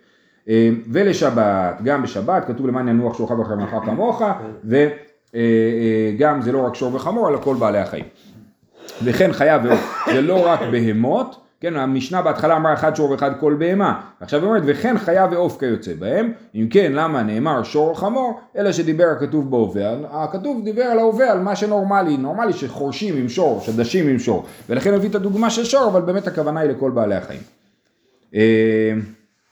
אה, 0.48 0.70
ולשבת, 0.92 1.80
גם 1.84 2.02
בשבת, 2.02 2.44
כתוב 2.46 2.66
למען 2.66 2.88
ינוח 2.88 3.18
שורך 3.18 3.30
וחמך 3.30 3.76
כמוך, 3.84 4.22
וגם 4.64 6.42
זה 6.42 6.52
לא 6.52 6.66
רק 6.66 6.74
שור 6.74 6.94
וחמור, 6.94 7.28
אלא 7.28 7.38
כל 7.38 7.54
בעלי 7.54 7.78
החיים. 7.78 8.04
וכן 9.04 9.32
חיה 9.32 9.58
ועוף, 9.64 10.08
זה 10.12 10.20
לא 10.20 10.46
רק 10.46 10.60
בהמות, 10.70 11.45
כן, 11.60 11.76
המשנה 11.76 12.22
בהתחלה 12.22 12.56
אמרה 12.56 12.74
אחד 12.74 12.96
שור 12.96 13.10
ואחד 13.10 13.30
כל 13.40 13.56
בהמה, 13.58 14.00
עכשיו 14.20 14.40
היא 14.40 14.48
אומרת 14.48 14.62
וכן 14.66 14.98
חיה 14.98 15.26
ועוף 15.30 15.58
כיוצא 15.58 15.92
בהם, 15.98 16.32
אם 16.54 16.66
כן 16.70 16.92
למה 16.94 17.22
נאמר 17.22 17.62
שור 17.62 17.98
חמור, 17.98 18.40
אלא 18.56 18.72
שדיבר 18.72 19.06
הכתוב 19.16 19.50
בהווה, 19.50 19.96
הכתוב 20.10 20.64
דיבר 20.64 20.82
על 20.82 20.98
ההווה, 20.98 21.32
על 21.32 21.40
מה 21.40 21.56
שנורמלי, 21.56 22.16
נורמלי 22.16 22.52
שחורשים 22.52 23.16
עם 23.16 23.28
שור, 23.28 23.60
שדשים 23.60 24.08
עם 24.08 24.18
שור, 24.18 24.44
ולכן 24.68 24.94
הביא 24.94 25.08
את 25.10 25.14
הדוגמה 25.14 25.50
של 25.50 25.64
שור, 25.64 25.88
אבל 25.88 26.00
באמת 26.00 26.26
הכוונה 26.26 26.60
היא 26.60 26.70
לכל 26.70 26.90
בעלי 26.90 27.14
החיים. 27.14 27.40
אה, 28.34 28.92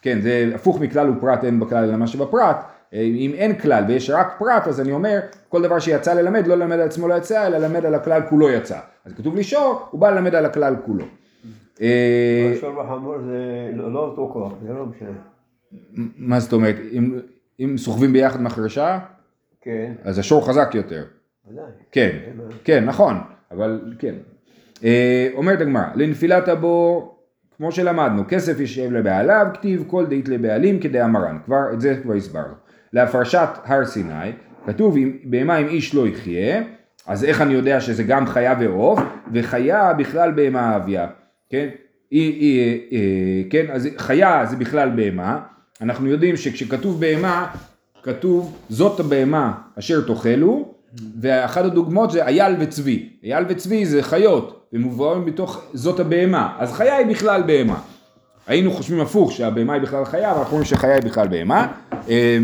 כן, 0.03 0.21
זה 0.21 0.51
הפוך 0.55 0.81
מכלל 0.81 1.11
ופרט, 1.11 1.45
אין 1.45 1.61
בכלל 1.61 1.85
אלא 1.85 1.97
מה 1.97 2.07
שבפרט. 2.07 2.57
אה, 2.95 3.01
אם 3.01 3.33
אין 3.35 3.59
כלל 3.59 3.85
ויש 3.89 4.11
רק 4.11 4.35
פרט, 4.39 4.69
אז 4.69 4.81
אני 4.81 4.93
אומר, 4.93 5.21
כל 5.49 5.63
דבר 5.63 5.79
שיצא 5.79 6.15
ללמד, 6.15 6.47
לא 6.47 6.55
ללמד 6.55 6.79
על 6.79 6.87
עצמו 6.87 7.09
לא 7.09 7.15
יצא, 7.15 7.47
אלא 7.47 7.59
ללמד 7.59 7.87
על 7.87 7.95
הכלל 7.95 8.23
כולו 8.29 8.51
יצא. 8.51 8.79
אז 9.05 9.13
כתוב 9.13 9.37
לי 9.37 9.45
שור, 9.45 9.83
הוא 9.91 10.01
בא 10.01 10.11
ללמד 10.11 10.35
על 10.35 10.45
הכלל 10.45 10.77
כולו. 10.87 11.05
אה, 11.81 12.55
שור 12.61 12.79
וחמור 12.79 13.15
זה 13.19 13.71
לא 13.75 13.93
לא 13.93 13.99
אותו 13.99 14.31
כוח, 14.33 14.53
זה 14.63 14.73
לא 14.73 14.87
משנה. 14.87 15.19
מה 16.19 16.41
זאת 16.41 16.53
אומרת, 16.53 16.77
אם, 17.61 17.77
סוחבים 17.79 18.13
ביחד 18.13 18.43
מחרשה, 18.43 18.99
כן, 19.61 19.93
אז 20.03 20.19
השור 20.19 20.47
חזק 20.47 20.75
יותר. 20.75 21.05
ודאי. 21.51 21.65
כן, 21.93 22.19
כן, 22.65 22.85
נכון, 22.85 23.15
אבל 23.51 23.95
כן. 23.99 24.15
אה, 24.85 25.29
אומרת 25.35 25.61
הגמרא, 25.61 25.85
לנפילת 25.95 26.49
הבור, 26.49 27.19
כמו 27.57 27.73
שלמדנו, 27.73 28.23
כסף 28.29 28.61
יישב 28.61 28.93
לבעליו, 28.93 29.47
כתיב 29.55 29.85
כל 29.87 30.07
דאית 30.07 30.29
לבעלים 30.29 30.81
כדאמרן, 30.81 31.39
כבר, 31.45 31.73
את 31.73 31.81
זה 31.81 32.01
כבר 32.03 32.15
הסברנו. 32.15 32.55
להפרשת 32.93 33.49
הר 33.65 33.85
סיני, 33.85 34.33
כתוב 34.67 34.97
אם 34.97 35.17
בהמה 35.25 35.59
אם 35.59 35.67
איש 35.67 35.95
לא 35.95 36.07
יחיה, 36.07 36.63
אז 37.07 37.25
איך 37.25 37.43
אני 37.43 37.55
יודע 37.55 37.81
שזה 37.81 38.03
גם 38.03 38.27
חיה 38.27 38.55
ועוף, 38.61 39.01
וחיה 39.33 39.93
בכלל 39.93 40.31
בהמה 40.31 40.77
אביה, 40.77 41.07
כן? 41.55 41.69
היא, 42.11 42.41
היא, 42.41 42.81
אה, 42.93 43.51
כן, 43.51 43.67
אז 43.73 43.89
חיה 43.97 44.47
זה 44.47 44.57
בכלל 44.57 44.91
בהמה, 44.97 45.41
אנחנו 45.81 46.09
יודעים 46.09 46.37
שכשכתוב 46.37 47.01
בהמה, 47.01 47.47
כתוב 48.03 48.57
זאת 48.69 49.01
הבהמה 49.01 49.53
אשר 49.79 50.01
תאכלו, 50.01 50.75
ואחת 51.21 51.65
הדוגמאות 51.65 52.11
זה 52.11 52.27
אייל 52.27 52.55
וצבי, 52.61 53.09
אייל 53.25 53.45
וצבי 53.49 53.87
זה 53.87 54.03
חיות, 54.03 54.67
ומובאים 54.73 55.25
בתוך 55.25 55.65
זאת 55.75 56.01
הבהמה, 56.01 56.57
אז 56.59 56.73
חיה 56.73 56.97
היא 56.97 57.07
בכלל 57.07 57.43
בהמה. 57.43 57.81
היינו 58.47 58.71
חושבים 58.71 59.01
הפוך 59.01 59.33
שהבהמה 59.33 59.73
היא 59.73 59.83
בכלל 59.83 60.05
חיה, 60.05 60.31
אבל 60.31 60.39
אנחנו 60.39 60.53
רואים 60.53 60.65
שחיה 60.65 60.95
היא 60.95 61.03
בכלל 61.03 61.29
בהמה. 61.29 61.73
אה, 62.09 62.39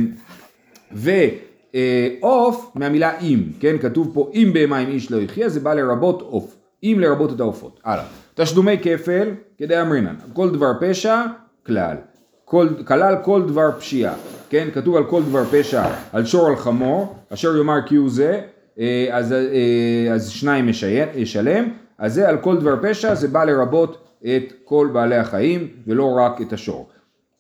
ועוף 0.93 2.73
מהמילה 2.75 3.19
אם, 3.19 3.43
כן, 3.61 3.79
כתוב 3.79 4.11
פה 4.15 4.31
אם 4.35 4.51
בהמה 4.55 4.79
אם 4.79 4.89
איש 4.89 5.11
לא 5.11 5.17
יחיה, 5.17 5.49
זה 5.49 5.61
בא 5.61 5.75
לרבות 5.75 6.23
עוף, 6.23 6.57
אם 6.83 6.97
לרבות 7.01 7.33
את 7.33 7.41
העופות. 7.41 7.81
הלאה. 7.85 8.05
תשלומי 8.35 8.79
כפל, 8.83 9.29
כדי 9.59 9.81
אמרינן, 9.81 10.15
כל 10.33 10.51
דבר 10.51 10.73
פשע, 10.81 11.23
כלל. 11.67 11.97
כל, 12.45 12.69
כלל 12.87 13.17
כל 13.23 13.43
דבר 13.43 13.71
פשיעה, 13.79 14.15
כן, 14.49 14.69
כתוב 14.75 14.97
על 14.97 15.05
כל 15.05 15.23
דבר 15.23 15.45
פשע, 15.45 15.85
על 16.13 16.25
שור 16.25 16.47
על 16.47 16.57
חמור, 16.57 17.17
אשר 17.33 17.57
יאמר 17.57 17.87
כי 17.87 17.97
הוא 17.97 18.11
זה, 18.11 18.41
אה, 18.79 19.09
אז, 19.11 19.33
אה, 19.33 20.15
אז 20.15 20.31
שניים 20.31 20.69
ישלם, 21.15 21.69
אז 21.99 22.15
זה 22.15 22.29
על 22.29 22.39
כל 22.39 22.57
דבר 22.57 22.75
פשע, 22.83 23.15
זה 23.15 23.29
בא 23.29 23.45
לרבות 23.45 24.09
את 24.23 24.53
כל 24.65 24.89
בעלי 24.93 25.17
החיים 25.17 25.69
ולא 25.87 26.13
רק 26.13 26.41
את 26.41 26.53
השור. 26.53 26.89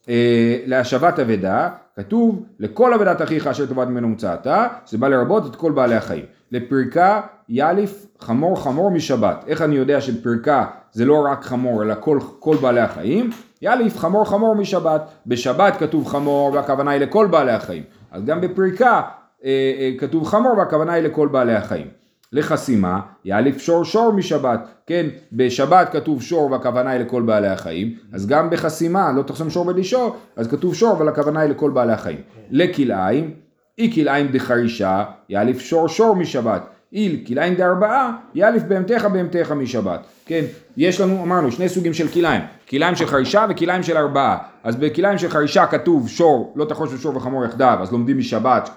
אה, 0.08 0.56
להשבת 0.66 1.18
אבדה, 1.18 1.68
כתוב 1.96 2.44
לכל 2.58 2.94
אבדת 2.94 3.22
אחיך 3.22 3.46
אשר 3.46 3.66
תאבד 3.66 3.88
ממנו 3.88 4.08
מצאתה, 4.08 4.66
זה 4.86 4.98
בא 4.98 5.08
לרבות 5.08 5.46
את 5.46 5.56
כל 5.56 5.72
בעלי 5.72 5.94
החיים. 5.94 6.24
לפריקה 6.52 7.20
יאליף 7.52 8.06
חמור 8.18 8.62
חמור 8.62 8.90
משבת. 8.90 9.44
איך 9.46 9.62
אני 9.62 9.76
יודע 9.76 10.00
שפריקה 10.00 10.64
זה 10.92 11.04
לא 11.04 11.24
רק 11.30 11.44
חמור 11.44 11.82
אלא 11.82 11.94
כל, 12.00 12.18
כל 12.38 12.56
בעלי 12.56 12.80
החיים? 12.80 13.30
יאליף 13.62 13.98
חמור 13.98 14.24
חמור 14.24 14.54
משבת. 14.54 15.02
בשבת 15.26 15.76
כתוב 15.76 16.06
חמור 16.06 16.52
והכוונה 16.52 16.90
היא 16.90 17.00
לכל 17.00 17.26
בעלי 17.30 17.52
החיים. 17.52 17.82
אז 18.10 18.24
גם 18.24 18.40
בפריקה 18.40 19.00
אה, 19.44 19.50
אה, 19.78 19.90
כתוב 19.98 20.26
חמור 20.26 20.58
והכוונה 20.58 20.92
היא 20.92 21.04
לכל 21.04 21.28
בעלי 21.28 21.54
החיים. 21.54 21.86
לחסימה, 22.32 23.00
יאליף 23.24 23.58
שור 23.58 23.84
שור 23.84 24.12
משבת, 24.12 24.60
כן, 24.86 25.06
בשבת 25.32 25.88
כתוב 25.92 26.22
שור 26.22 26.50
והכוונה 26.50 26.90
היא 26.90 27.00
לכל 27.00 27.22
בעלי 27.22 27.48
החיים, 27.48 27.94
אז 28.12 28.26
גם 28.26 28.50
בחסימה, 28.50 29.12
לא 29.12 29.22
תחסום 29.22 29.50
שור 29.50 29.64
בלי 29.64 29.84
שור, 29.84 30.16
אז 30.36 30.48
כתוב 30.48 30.74
שור 30.74 30.92
אבל 30.92 31.08
הכוונה 31.08 31.40
היא 31.40 31.50
לכל 31.50 31.70
בעלי 31.70 31.92
החיים. 31.92 32.20
לכלאיים, 32.50 33.34
אי 33.78 33.92
כלאיים 33.94 34.28
דחרישה, 34.28 35.04
יאליף 35.28 35.60
שור 35.60 35.88
שור 35.88 36.16
משבת, 36.16 36.62
אי 36.92 37.24
כלאיים 37.26 37.54
דארבעה, 37.54 38.16
יאליף 38.34 38.62
בהמתך 38.62 39.04
בהמתך 39.12 39.52
משבת, 39.52 40.00
כן, 40.26 40.44
יש 40.76 41.00
לנו, 41.00 41.22
אמרנו, 41.22 41.52
שני 41.52 41.68
סוגים 41.68 41.94
של 41.94 42.08
כלאיים, 42.08 42.42
כלאיים 42.68 42.94
של 42.96 43.06
חרישה 43.06 43.46
וכלאיים 43.50 43.82
של 43.82 43.96
ארבעה, 43.96 44.38
אז 44.64 44.76
בכלאיים 44.76 45.18
של 45.18 45.28
חרישה 45.28 45.66
כתוב 45.66 46.08
שור, 46.08 46.52
לא 46.56 46.64
תחוש 46.64 46.94
בשור 46.94 47.16
וחמור 47.16 47.44
יחדיו, 47.44 47.78
אז 47.82 47.92
לומדים 47.92 48.18
משבת, 48.18 48.70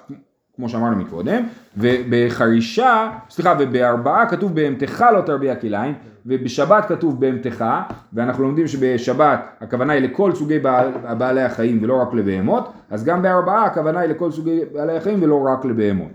כמו 0.55 0.69
שאמרנו 0.69 0.95
מקודם, 0.95 1.43
ובחרישה, 1.77 3.11
סליחה, 3.29 3.55
ובארבעה 3.59 4.29
כתוב 4.29 4.55
בהמתך 4.55 5.05
לא 5.15 5.21
תרביע 5.21 5.55
כליים, 5.55 5.93
ובשבת 6.25 6.85
כתוב 6.85 7.19
בהמתך, 7.19 7.65
ואנחנו 8.13 8.43
לומדים 8.43 8.67
שבשבת 8.67 9.39
הכוונה 9.61 9.93
היא 9.93 10.01
לכל 10.01 10.35
סוגי 10.35 10.59
בעל, 10.59 10.91
בעלי 11.17 11.41
החיים 11.41 11.83
ולא 11.83 12.01
רק 12.01 12.13
לבהמות, 12.13 12.73
אז 12.89 13.03
גם 13.03 13.21
בארבעה 13.21 13.65
הכוונה 13.65 13.99
היא 13.99 14.09
לכל 14.09 14.31
סוגי 14.31 14.59
בעלי 14.73 14.97
החיים 14.97 15.23
ולא 15.23 15.47
רק 15.53 15.65
לבהמות. 15.65 16.11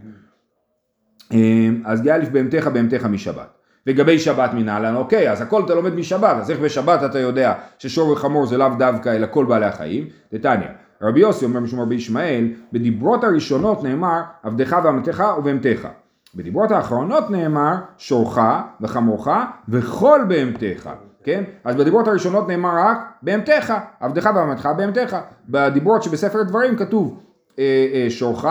אמ, 1.33 1.83
אז 1.85 2.07
יאלף 2.07 2.29
בהמתך 2.29 2.67
בהמתך 2.73 3.05
משבת. 3.05 3.49
לגבי 3.87 4.19
שבת 4.19 4.55
מנהלן, 4.55 4.97
אוקיי, 4.97 5.31
אז 5.33 5.41
הכל 5.41 5.63
אתה 5.65 5.75
לומד 5.75 5.95
משבת, 5.95 6.37
אז 6.37 6.51
איך 6.51 6.61
בשבת 6.61 7.05
אתה 7.05 7.19
יודע 7.19 7.53
ששור 7.79 8.11
וחמור 8.11 8.47
זה 8.47 8.57
לאו 8.57 8.69
דווקא 8.79 9.09
אלא 9.09 9.27
כל 9.31 9.45
בעלי 9.45 9.67
החיים? 9.67 10.07
דתניא. 10.33 10.69
רבי 11.03 11.21
יוסי 11.21 11.45
אומר 11.45 11.61
משום 11.61 11.81
רבי 11.81 11.95
ישמעאל, 11.95 12.49
בדיברות 12.73 13.25
הראשונות 13.25 13.85
נאמר 13.85 14.21
עבדך 14.43 14.77
ועמתך 14.85 15.25
ובהמתך. 15.39 15.89
בדיברות 16.35 16.71
האחרונות 16.71 17.31
נאמר 17.31 17.75
שורך 17.99 18.39
וחמורך 18.81 19.29
וכל 19.69 20.21
בהמתך, 20.29 20.91
כן? 21.25 21.45
אז 21.65 21.77
בדיברות 21.77 22.09
הראשונות 22.09 22.49
נאמר 22.49 22.71
רק 22.77 22.99
בהמתך, 23.23 23.75
עבדך 24.01 24.31
ועמתך 24.35 24.69
בהמתך. 24.77 25.17
בדיברות 25.49 26.03
שבספר 26.03 26.43
דברים 26.43 26.77
כתוב 26.77 27.21
אה, 27.59 27.87
אה, 27.95 28.11
שורך, 28.11 28.47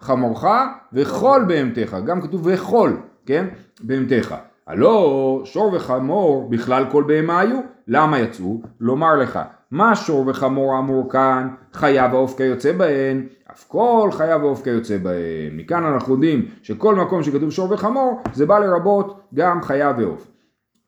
חמורך 0.00 0.44
וכל 0.92 1.42
בהמתך, 1.48 1.96
גם 2.06 2.20
כתוב 2.20 2.46
וכל, 2.46 2.92
כן? 3.26 3.46
בהמתך. 3.80 4.34
הלא 4.66 5.42
שור 5.44 5.72
וחמור 5.74 6.50
בכלל 6.50 6.84
כל 6.90 7.04
בהמה 7.06 7.40
היו, 7.40 7.60
למה 7.88 8.18
יצאו? 8.18 8.60
לומר 8.80 9.16
לך 9.16 9.38
מה 9.70 9.96
שור 9.96 10.24
וחמור 10.28 10.78
אמור 10.78 11.10
כאן, 11.10 11.48
חיה 11.72 12.08
ועוף 12.12 12.36
כיוצא 12.36 12.72
בהן, 12.72 13.26
אף 13.52 13.64
כל 13.68 14.08
חיה 14.12 14.36
ועוף 14.36 14.62
כיוצא 14.64 14.98
בהן. 14.98 15.56
מכאן 15.56 15.84
אנחנו 15.84 16.14
יודעים 16.14 16.48
שכל 16.62 16.94
מקום 16.94 17.22
שכתוב 17.22 17.50
שור 17.50 17.72
וחמור, 17.72 18.22
זה 18.32 18.46
בא 18.46 18.58
לרבות 18.58 19.20
גם 19.34 19.62
חיה 19.62 19.92
ועוף. 19.98 20.30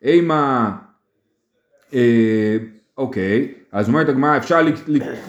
אימה, 0.03 0.77
אה, 1.95 2.57
אוקיי, 2.99 3.55
אז 3.73 3.89
אומרת 3.89 4.09
הגמרא, 4.09 4.37
אפשר 4.37 4.59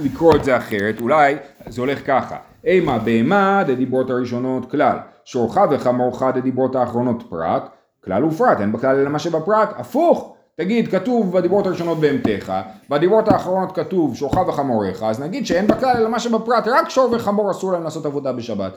לקרוא 0.03 0.35
את 0.35 0.43
זה 0.43 0.57
אחרת, 0.57 1.01
אולי 1.01 1.35
זה 1.67 1.81
הולך 1.81 2.07
ככה. 2.07 2.35
אימה 2.65 2.99
בהמה 2.99 3.63
דדיברות 3.67 4.09
הראשונות 4.09 4.71
כלל, 4.71 4.97
שורך 5.25 5.57
וחמורך 5.71 6.23
דדיברות 6.35 6.75
האחרונות 6.75 7.23
פרט, 7.29 7.69
כלל 8.03 8.23
ופרט, 8.25 8.61
אין 8.61 8.71
בכלל 8.71 8.95
אלא 8.95 9.09
מה 9.09 9.19
שבפרט, 9.19 9.69
הפוך, 9.77 10.35
תגיד, 10.55 10.87
כתוב 10.87 11.37
בדיברות 11.37 11.67
הראשונות 11.67 11.97
בהמתך, 11.97 12.53
בדיברות 12.89 13.27
האחרונות 13.27 13.75
כתוב 13.75 14.15
שורך 14.15 14.37
וחמוריך, 14.47 15.03
אז 15.03 15.19
נגיד 15.21 15.45
שאין 15.45 15.67
בכלל 15.67 15.97
אלא 15.97 16.09
מה 16.09 16.19
שבפרט, 16.19 16.67
רק 16.67 16.89
שור 16.89 17.11
וחמור 17.11 17.51
אסור 17.51 17.71
להם 17.71 17.83
לעשות 17.83 18.05
עבודה 18.05 18.33
בשבת. 18.33 18.71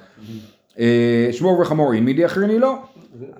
אה, 0.79 1.29
שמור 1.33 1.61
וחמור 1.61 1.93
אין 1.93 2.05
מידי 2.05 2.27
אחריני 2.27 2.59
לא. 2.59 2.75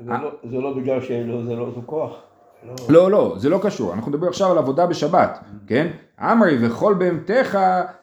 לא- 0.07 0.31
זה 0.51 0.57
לא 0.57 0.75
בגלל 0.77 1.01
שזה 1.01 1.25
לא 1.55 1.63
אותו 1.63 1.83
כוח. 1.87 2.13
לא, 2.89 3.11
לא, 3.11 3.35
זה 3.39 3.49
לא 3.49 3.59
קשור, 3.63 3.95
אנחנו 3.95 4.11
מדברים 4.11 4.29
עכשיו 4.29 4.51
על 4.51 4.59
עבודה 4.59 4.87
בשבת, 4.87 5.39
כן? 5.67 5.87
אמרי 6.21 6.67
וכל 6.67 6.95
בהמתך 6.95 7.59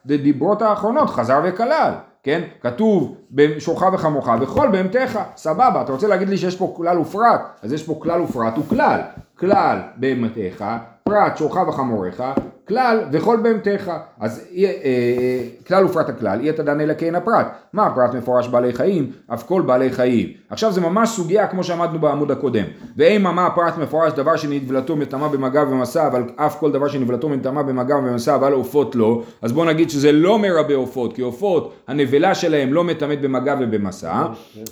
דדיברות 0.05 0.61
האחרונות 0.61 1.09
חזר 1.09 1.41
וכלל. 1.43 1.93
כן? 2.23 2.41
כתוב 2.61 3.15
שורך 3.59 3.83
וחמורך 3.93 4.29
וכל 4.41 4.67
בהמתך, 4.71 5.19
סבבה, 5.35 5.81
אתה 5.81 5.91
רוצה 5.91 6.07
להגיד 6.07 6.29
לי 6.29 6.37
שיש 6.37 6.55
פה 6.55 6.73
כלל 6.77 6.99
ופרט, 6.99 7.41
אז 7.61 7.73
יש 7.73 7.83
פה 7.83 7.99
כלל 8.01 8.21
ופרט 8.21 8.55
הוא 8.55 8.65
כלל, 8.69 9.01
כלל 9.39 9.79
בהמתך, 9.95 10.65
פרט 11.03 11.37
שורך 11.37 11.57
וחמוריך, 11.67 12.23
כלל 12.67 12.99
וכל 13.11 13.37
בהמתך. 13.43 13.91
אז 14.19 14.47
אה, 14.57 14.63
אה, 14.63 15.43
כלל 15.67 15.85
ופרט 15.85 16.09
הכלל, 16.09 16.39
אי 16.39 16.49
אתה 16.49 16.63
דן 16.63 16.81
אלא 16.81 16.93
כן 16.97 17.15
הפרט. 17.15 17.47
מה 17.73 17.85
הפרט 17.85 18.13
מפורש 18.15 18.47
בעלי 18.47 18.73
חיים? 18.73 19.11
אף 19.33 19.43
כל 19.43 19.61
בעלי 19.61 19.91
חיים. 19.91 20.29
עכשיו 20.49 20.71
זה 20.71 20.81
ממש 20.81 21.09
סוגיה 21.09 21.47
כמו 21.47 21.63
שעמדנו 21.63 21.99
בעמוד 21.99 22.31
הקודם. 22.31 22.63
ואימה 22.97 23.31
מה 23.31 23.45
הפרט 23.45 23.77
מפורש 23.77 24.13
דבר 24.13 24.35
שנבלתו 24.35 24.95
מטמא 24.95 25.27
במגע 25.27 25.61
ומסע, 25.61 26.07
אבל 26.07 26.23
אף 26.35 26.59
כל 26.59 26.71
דבר 26.71 26.87
שנבלתו 26.87 27.29
מטמא 27.29 27.61
במגע 27.61 27.95
ומסע, 27.95 28.35
אבל 28.35 28.53
עופות 28.53 28.95
לא. 28.95 29.21
אז 29.41 29.51
בוא 29.51 29.65
נגיד 29.65 29.89
שזה 29.89 30.11
לא 30.11 30.39
מרבה 30.39 30.75
עופות, 30.75 31.13
כי 31.13 31.21
עופות, 31.21 31.73
הנבלה 31.87 32.35
שלהם 32.35 32.73
לא 32.73 32.83
מטמאת 32.83 33.21
במגע 33.21 33.55
ובמסע. 33.59 34.23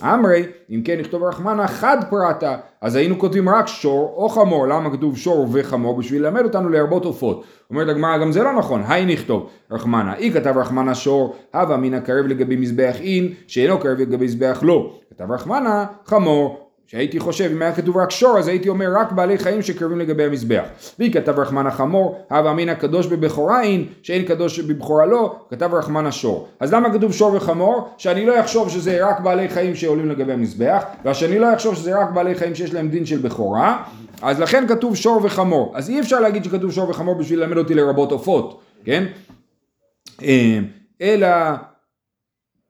אמרי, 0.03 0.43
אם 0.69 0.81
כן 0.85 0.99
נכתוב 0.99 1.23
רחמנה 1.23 1.67
חד 1.67 1.97
פרטה. 2.09 2.55
אז 2.81 2.95
היינו 2.95 3.19
כותבים 3.19 3.49
רק 3.49 3.67
שור 3.67 4.13
או 4.17 4.29
חמור, 4.29 4.67
למה 4.67 4.89
כתוב 4.91 5.17
שור 5.17 5.47
וחמור? 5.51 5.97
בשביל 5.97 6.21
ללמד 6.21 6.43
אותנו 6.43 6.69
להרבות 6.69 7.05
עופות. 7.05 7.43
אומרת 7.81 7.95
הגמרא, 7.95 8.17
גם 8.17 8.31
זה 8.31 8.43
לא 8.43 8.53
נכון, 8.53 8.83
היי 8.87 9.05
נכתוב 9.05 9.49
רחמנה. 9.71 10.15
אי 10.15 10.31
כתב 10.31 10.57
רחמנה 10.57 10.95
שור, 10.95 11.35
הווה 11.53 11.77
מן 11.77 11.93
הקרב 11.93 12.25
לגבי 12.25 12.55
מזבח 12.55 12.95
אין, 13.01 13.33
שאינו 13.47 13.79
קרב 13.79 13.99
לגבי 13.99 14.25
מזבח 14.25 14.59
לא. 14.63 14.93
כתב 15.09 15.31
רחמנה 15.31 15.85
חמור, 16.05 16.60
שהייתי 16.91 17.19
חושב, 17.19 17.49
אם 17.51 17.61
היה 17.61 17.75
כתוב 17.75 17.97
רק 17.97 18.11
שור, 18.11 18.37
אז 18.37 18.47
הייתי 18.47 18.69
אומר 18.69 18.87
רק 18.95 19.11
בעלי 19.11 19.37
חיים 19.37 19.61
שקרבים 19.61 19.99
לגבי 19.99 20.23
המזבח. 20.23 20.63
והיא 20.99 21.13
כתב 21.13 21.39
רחמן 21.39 21.67
החמור, 21.67 22.25
הווה 22.31 22.51
אמינא 22.51 22.73
קדוש 22.73 23.07
בבכורה 23.07 23.61
אין, 23.61 23.85
שאין 24.03 24.25
קדוש 24.25 24.59
בבכורה 24.59 25.05
לא, 25.05 25.35
כתב 25.49 25.73
רחמן 25.73 26.05
השור. 26.05 26.47
אז 26.59 26.73
למה 26.73 26.93
כתוב 26.93 27.11
שור 27.11 27.35
וחמור? 27.35 27.89
שאני 27.97 28.25
לא 28.25 28.39
אחשוב 28.39 28.69
שזה 28.69 29.07
רק 29.07 29.19
בעלי 29.19 29.49
חיים 29.49 29.75
שעולים 29.75 30.09
לגבי 30.09 30.33
המזבח, 30.33 30.83
ושאני 31.05 31.39
לא 31.39 31.53
אחשוב 31.53 31.75
שזה 31.75 31.99
רק 31.99 32.09
בעלי 32.09 32.35
חיים 32.35 32.55
שיש 32.55 32.73
להם 32.73 32.89
דין 32.89 33.05
של 33.05 33.17
בכורה, 33.17 33.83
אז 34.21 34.39
לכן 34.39 34.67
כתוב 34.67 34.95
שור 34.95 35.19
וחמור. 35.23 35.73
אז 35.75 35.89
אי 35.89 35.99
אפשר 35.99 36.19
להגיד 36.19 36.43
שכתוב 36.43 36.71
שור 36.71 36.89
וחמור 36.89 37.15
בשביל 37.15 37.39
ללמד 37.39 37.57
אותי 37.57 37.73
לרבות 37.73 38.11
עופות, 38.11 38.61
כן? 38.83 39.05
אה, 40.23 40.59
אלא 41.01 41.27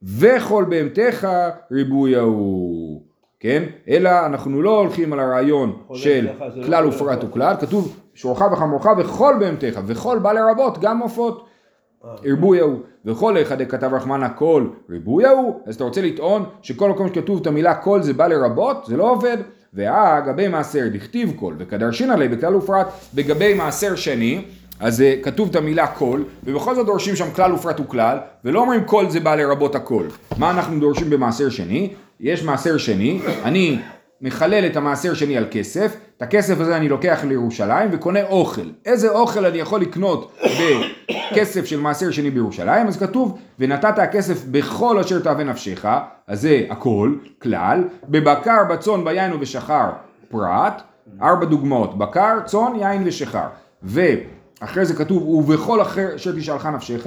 וכל 0.02 0.64
בהמתך 0.68 1.28
ריבוי 1.72 2.16
ההוא. 2.16 3.11
כן? 3.42 3.62
אלא 3.88 4.10
אנחנו 4.26 4.62
לא 4.62 4.78
הולכים 4.78 5.12
על 5.12 5.20
הרעיון 5.20 5.76
של 5.94 6.28
לא 6.56 6.66
כלל 6.66 6.86
ופרט 6.86 7.24
וכלל, 7.24 7.54
כתוב 7.60 7.96
שורך 8.14 8.42
וחמורך 8.52 8.86
וכל 8.98 9.34
בהמתך, 9.40 9.80
וכל 9.86 10.18
בא 10.18 10.32
לרבות 10.32 10.78
גם 10.78 10.98
עופות. 10.98 11.46
ריבוי 12.24 12.60
ההוא, 12.60 12.78
וכל 13.04 13.42
אחד 13.42 13.62
כתב 13.62 13.90
רחמנה 13.94 14.28
כל 14.28 14.66
ריבוי 14.90 15.26
ההוא, 15.26 15.60
אז 15.66 15.74
אתה 15.74 15.84
רוצה 15.84 16.02
לטעון 16.02 16.44
שכל 16.62 16.90
מקום 16.90 17.08
שכתוב 17.08 17.40
את 17.40 17.46
המילה 17.46 17.74
כל 17.74 18.02
זה 18.02 18.12
בא 18.12 18.26
לרבות, 18.26 18.84
זה 18.86 18.96
לא 18.96 19.10
עובד. 19.10 19.36
ואה 19.74 20.20
גבי 20.20 20.48
מעשר 20.48 20.88
דכתיב 20.92 21.32
כל, 21.36 21.54
וקדרשין 21.58 22.10
עלי 22.10 22.28
בכלל 22.28 22.56
ופרט, 22.56 22.86
בגבי 23.14 23.54
מעשר 23.54 23.96
שני, 23.96 24.44
אז 24.80 25.00
אה, 25.00 25.14
כתוב 25.22 25.48
את 25.48 25.56
המילה 25.56 25.86
כל, 25.86 26.22
ובכל 26.44 26.74
זאת 26.74 26.86
דורשים 26.86 27.16
שם 27.16 27.30
כלל 27.34 27.52
ופרט 27.52 27.80
וכלל, 27.80 28.18
ולא 28.44 28.60
אומרים 28.60 28.84
כל 28.84 29.10
זה 29.10 29.20
בא 29.20 29.34
לרבות 29.34 29.74
הכל. 29.74 30.04
מה 30.38 30.50
אנחנו 30.50 30.80
דורשים 30.80 31.10
במעשר 31.10 31.48
שני? 31.48 31.92
יש 32.22 32.44
מעשר 32.44 32.76
שני, 32.78 33.20
אני 33.44 33.78
מחלל 34.20 34.66
את 34.66 34.76
המעשר 34.76 35.14
שני 35.14 35.36
על 35.36 35.46
כסף, 35.50 35.96
את 36.16 36.22
הכסף 36.22 36.60
הזה 36.60 36.76
אני 36.76 36.88
לוקח 36.88 37.20
לירושלים 37.28 37.88
וקונה 37.92 38.22
אוכל. 38.22 38.70
איזה 38.86 39.10
אוכל 39.10 39.46
אני 39.46 39.58
יכול 39.58 39.80
לקנות 39.80 40.38
בכסף 41.30 41.64
של 41.64 41.80
מעשר 41.80 42.10
שני 42.10 42.30
בירושלים? 42.30 42.86
אז 42.86 42.96
כתוב, 42.96 43.38
ונתת 43.58 43.98
הכסף 43.98 44.44
בכל 44.50 44.98
אשר 44.98 45.18
תאווה 45.18 45.44
נפשך, 45.44 45.86
אז 46.26 46.40
זה 46.40 46.62
הכל, 46.70 47.14
כלל, 47.42 47.84
בבקר, 48.08 48.64
בצאן, 48.70 49.04
ביין 49.04 49.32
ובשחר, 49.32 49.90
פרט, 50.30 50.82
ארבע 51.22 51.44
דוגמאות, 51.44 51.98
בקר, 51.98 52.38
צאן, 52.44 52.72
יין 52.80 53.02
ושחר. 53.06 53.46
ואחרי 53.82 54.84
זה 54.84 54.94
כתוב, 54.94 55.28
ובכל 55.28 55.82
אחר 55.82 56.08
אשר 56.16 56.32
תשאלך 56.32 56.66
נפשך, 56.66 57.06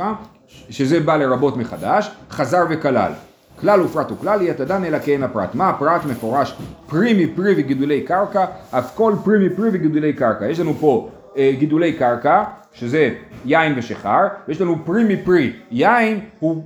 שזה 0.70 1.00
בא 1.00 1.16
לרבות 1.18 1.58
מחדש, 1.58 2.12
חזר 2.30 2.64
וכלל. 2.70 3.12
כלל 3.62 3.82
ופרט 3.82 4.12
וכלל 4.12 4.42
יהיה 4.42 4.54
תדן 4.54 4.84
אלא 4.84 5.00
כאין 5.00 5.24
הפרט. 5.24 5.56
מה 5.56 5.70
הפרט 5.70 6.02
מפורש? 6.06 6.58
פרי 6.88 7.26
מפרי 7.26 7.54
וגידולי 7.58 8.02
קרקע, 8.02 8.46
אף 8.72 8.96
כל 8.96 9.14
פרי 9.24 9.48
מפרי 9.48 9.70
וגידולי 9.72 10.14
קרקע. 10.14 10.46
יש 10.46 10.60
לנו 10.60 10.74
פה 10.74 11.10
אה, 11.38 11.52
גידולי 11.60 11.94
קרקע, 11.94 12.44
שזה 12.74 13.10
יין 13.46 13.74
ושחר, 13.78 14.28
ויש 14.48 14.62
לנו 14.62 14.76
פרי 14.86 15.04
מפרי. 15.04 15.54
יין 15.72 16.20
הוא 16.40 16.64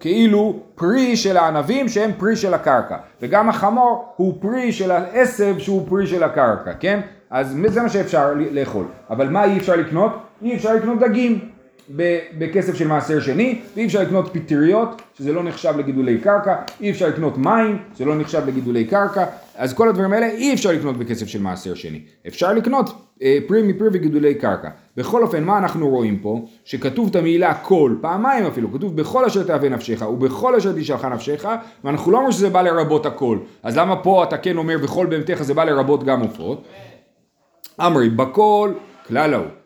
כאילו 0.00 0.60
פרי 0.74 1.16
של 1.16 1.36
הענבים 1.36 1.88
שהם 1.88 2.10
פרי 2.18 2.36
של 2.36 2.54
הקרקע, 2.54 2.96
וגם 3.22 3.48
החמור 3.48 4.14
הוא 4.16 4.34
פרי 4.40 4.72
של 4.72 4.90
העשב 4.90 5.58
שהוא 5.58 5.88
פרי 5.88 6.06
של 6.06 6.22
הקרקע, 6.22 6.72
כן? 6.80 7.00
אז 7.30 7.56
זה 7.68 7.82
מה 7.82 7.88
שאפשר 7.88 8.34
לאכול. 8.52 8.84
אבל 9.10 9.28
מה 9.28 9.44
אי 9.44 9.58
אפשר 9.58 9.76
לקנות? 9.76 10.12
אי 10.42 10.56
אפשר 10.56 10.74
לקנות 10.74 10.98
דגים. 10.98 11.50
בכסף 12.38 12.74
של 12.74 12.88
מעשר 12.88 13.20
שני, 13.20 13.60
ואי 13.76 13.86
אפשר 13.86 14.02
לקנות 14.02 14.30
פטריות, 14.32 15.02
שזה 15.18 15.32
לא 15.32 15.42
נחשב 15.42 15.74
לגידולי 15.78 16.18
קרקע, 16.18 16.56
אי 16.80 16.90
אפשר 16.90 17.08
לקנות 17.08 17.38
מים, 17.38 17.78
זה 17.96 18.04
לא 18.04 18.18
נחשב 18.18 18.42
לגידולי 18.46 18.84
קרקע, 18.84 19.24
אז 19.56 19.74
כל 19.74 19.88
הדברים 19.88 20.12
האלה 20.12 20.26
אי 20.26 20.54
אפשר 20.54 20.72
לקנות 20.72 20.96
בכסף 20.96 21.26
של 21.26 21.42
מעשר 21.42 21.74
שני. 21.74 22.00
אפשר 22.26 22.52
לקנות 22.52 22.90
אה, 23.22 23.38
פרי 23.46 23.62
מפרי 23.62 23.88
וגידולי 23.92 24.34
קרקע. 24.34 24.68
בכל 24.96 25.22
אופן, 25.22 25.44
מה 25.44 25.58
אנחנו 25.58 25.88
רואים 25.88 26.18
פה? 26.18 26.46
שכתוב 26.64 27.08
את 27.10 27.16
המילה 27.16 27.54
כל, 27.54 27.94
פעמיים 28.00 28.46
אפילו, 28.46 28.72
כתוב 28.72 28.96
בכל 28.96 29.24
אשר 29.24 29.42
תאווה 29.42 29.68
נפשך 29.68 30.02
ובכל 30.02 30.54
אשר 30.54 30.72
תשאלך 30.76 31.04
נפשך, 31.04 31.48
ואנחנו 31.84 32.12
לא 32.12 32.16
אומרים 32.16 32.32
שזה 32.32 32.50
בא 32.50 32.62
לרבות 32.62 33.06
הכל. 33.06 33.38
אז 33.62 33.76
למה 33.76 33.96
פה 33.96 34.24
אתה 34.24 34.36
כן 34.36 34.56
אומר 34.56 34.78
בכל 34.78 35.06
בהמתך 35.06 35.42
זה 35.42 35.54
בא 35.54 35.64
לרבות 35.64 36.04
גם 36.04 36.20
עופות? 36.20 36.64
אמרי, 37.80 38.08
בכל 38.08 38.72
כלל 39.08 39.34
ההוא. 39.34 39.59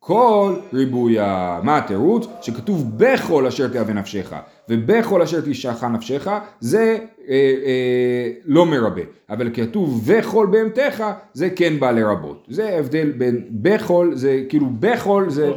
כל 0.00 0.56
ריבויה, 0.72 1.60
מה 1.62 1.78
התירוץ? 1.78 2.26
שכתוב 2.42 2.92
בכל 2.96 3.46
אשר 3.46 3.68
תאווה 3.68 3.94
נפשך 3.94 4.34
ובכל 4.68 5.22
אשר 5.22 5.40
תשאך 5.40 5.84
נפשך 5.84 6.28
זה 6.60 6.98
אה, 7.28 7.34
אה, 7.64 8.30
לא 8.44 8.66
מרבה. 8.66 9.02
אבל 9.30 9.50
כתוב 9.54 10.02
וכל 10.06 10.46
בהמתך 10.50 11.04
זה 11.34 11.50
כן 11.50 11.80
בא 11.80 11.90
לרבות. 11.90 12.46
זה 12.48 12.68
ההבדל 12.68 13.10
בין 13.10 13.44
בכל 13.50 14.10
זה 14.14 14.44
כאילו 14.48 14.66
בכל 14.80 15.24
זה 15.28 15.52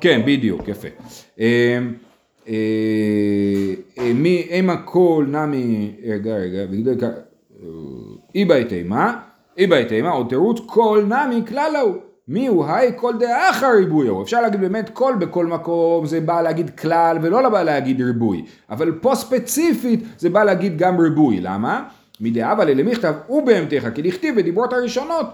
כן 0.00 0.22
בדיוק 0.26 0.68
יפה. 0.68 0.88
אה, 1.40 1.78
אה, 2.48 2.54
אה, 3.98 4.12
מי 4.14 4.46
אם 4.50 4.70
הכל 4.70 5.26
נמי 5.28 5.92
רגע 6.04 6.36
רגע 6.36 6.64
אי 8.34 8.44
בית 8.44 8.72
אימה 8.72 9.20
אי 9.58 9.66
בית 9.66 9.92
אימה 9.92 10.10
עוד 10.10 10.28
תירוץ 10.28 10.60
כל 10.66 11.04
נמי 11.08 11.42
כלל 11.48 11.76
ההוא 11.76 11.94
מי 12.28 12.46
הוא 12.46 12.66
היי 12.66 12.92
כל 12.96 13.12
דאחר 13.18 13.72
ריבויו. 13.76 14.22
אפשר 14.22 14.40
להגיד 14.40 14.60
באמת 14.60 14.90
כל 14.92 15.14
בכל 15.18 15.46
מקום 15.46 16.06
זה 16.06 16.20
בא 16.20 16.42
להגיד 16.42 16.70
כלל 16.70 17.18
ולא 17.22 17.42
בא 17.48 17.62
להגיד 17.62 18.02
ריבוי. 18.02 18.44
אבל 18.70 18.92
פה 18.92 19.14
ספציפית 19.14 20.04
זה 20.18 20.30
בא 20.30 20.44
להגיד 20.44 20.78
גם 20.78 21.00
ריבוי. 21.00 21.40
למה? 21.40 21.82
מדאבה 22.20 22.64
ללמכתב 22.64 23.14
ובהמתך 23.28 23.88
כי 23.94 24.02
דכתיב 24.02 24.36
בדיברות 24.36 24.72
הראשונות 24.72 25.26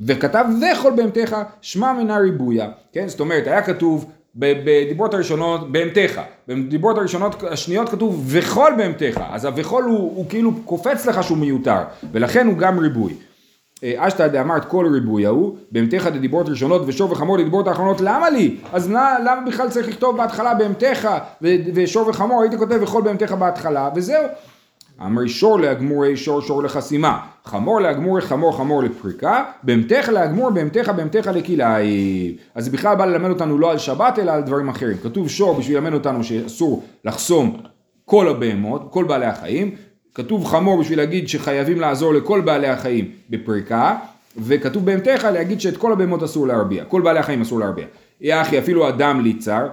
וכתב 0.00 0.44
וכל 0.60 0.92
בהמתך 0.96 1.36
שמע 1.60 1.92
מנה 1.92 2.18
ריבויה. 2.18 2.70
כן? 2.92 3.08
זאת 3.08 3.20
אומרת 3.20 3.46
היה 3.46 3.62
כתוב 3.62 4.10
בדיברות 4.36 5.14
הראשונות 5.14 5.72
בהמתך, 5.72 6.20
בדיברות 6.48 6.98
הראשונות 6.98 7.42
השניות 7.42 7.88
כתוב 7.88 8.24
וכל 8.26 8.72
בהמתך, 8.76 9.20
אז 9.30 9.44
הוכל 9.44 9.82
הוא, 9.82 9.98
הוא 9.98 10.26
כאילו 10.28 10.52
קופץ 10.64 11.06
לך 11.06 11.22
שהוא 11.22 11.38
מיותר, 11.38 11.78
ולכן 12.12 12.46
הוא 12.46 12.56
גם 12.58 12.78
ריבוי. 12.78 13.14
אה, 13.84 13.94
אשתא 13.98 14.26
דאמרת 14.26 14.64
כל 14.64 14.86
ריבוי 14.92 15.26
ההוא, 15.26 15.56
בהמתך 15.70 16.06
דדיברות 16.06 16.48
ראשונות 16.48 16.82
ושור 16.86 17.12
וחמור 17.12 17.36
דדיברות 17.36 17.68
האחרונות, 17.68 18.00
למה 18.00 18.30
לי? 18.30 18.56
אז 18.72 18.90
למה, 18.90 19.18
למה 19.18 19.40
בכלל 19.46 19.70
צריך 19.70 19.88
לכתוב 19.88 20.16
בהתחלה 20.16 20.54
בהמתך 20.54 21.08
ושור 21.74 22.08
וחמור, 22.08 22.42
הייתי 22.42 22.58
כותב 22.58 22.78
וכל 22.82 23.02
בהמתך 23.02 23.32
בהתחלה, 23.32 23.90
וזהו. 23.94 24.24
אמרי 25.06 25.28
שור 25.28 25.60
להגמורי 25.60 26.16
שור 26.16 26.40
שור 26.40 26.62
לחסימה, 26.62 27.18
חמור 27.44 27.80
להגמורי 27.80 28.20
חמור 28.20 28.56
חמור 28.56 28.82
לפריקה, 28.82 29.44
בהמתך 29.62 30.08
להגמור 30.12 30.50
בהמתך 30.50 30.92
בהמתך 30.96 31.30
לכלאי. 31.34 32.36
אז 32.54 32.68
בכלל 32.68 32.96
בא 32.96 33.04
ללמד 33.04 33.30
אותנו 33.30 33.58
לא 33.58 33.70
על 33.70 33.78
שבת 33.78 34.18
אלא 34.18 34.32
על 34.32 34.42
דברים 34.42 34.68
אחרים. 34.68 34.96
כתוב 35.02 35.28
שור 35.28 35.58
בשביל 35.58 35.76
ללמד 35.76 35.92
אותנו 35.92 36.24
שאסור 36.24 36.82
לחסום 37.04 37.56
כל 38.04 38.28
הבהמות, 38.28 38.88
כל 38.90 39.04
בעלי 39.04 39.26
החיים, 39.26 39.74
כתוב 40.14 40.44
חמור 40.44 40.80
בשביל 40.80 40.98
להגיד 40.98 41.28
שחייבים 41.28 41.80
לעזור 41.80 42.14
לכל 42.14 42.40
בעלי 42.40 42.68
החיים 42.68 43.10
בפריקה, 43.30 43.96
וכתוב 44.36 44.86
בהמתך 44.86 45.28
להגיד 45.32 45.60
שאת 45.60 45.76
כל 45.76 45.92
הבהמות 45.92 46.22
אסור 46.22 46.46
להרביע, 46.46 46.84
כל 46.84 47.02
בעלי 47.02 47.18
החיים 47.18 47.40
אסור 47.40 47.60
להרביע. 47.60 47.86
יהיה 48.20 48.42
אחי 48.42 48.58
אפילו 48.58 48.88
אדם 48.88 49.20
ליצר, 49.20 49.68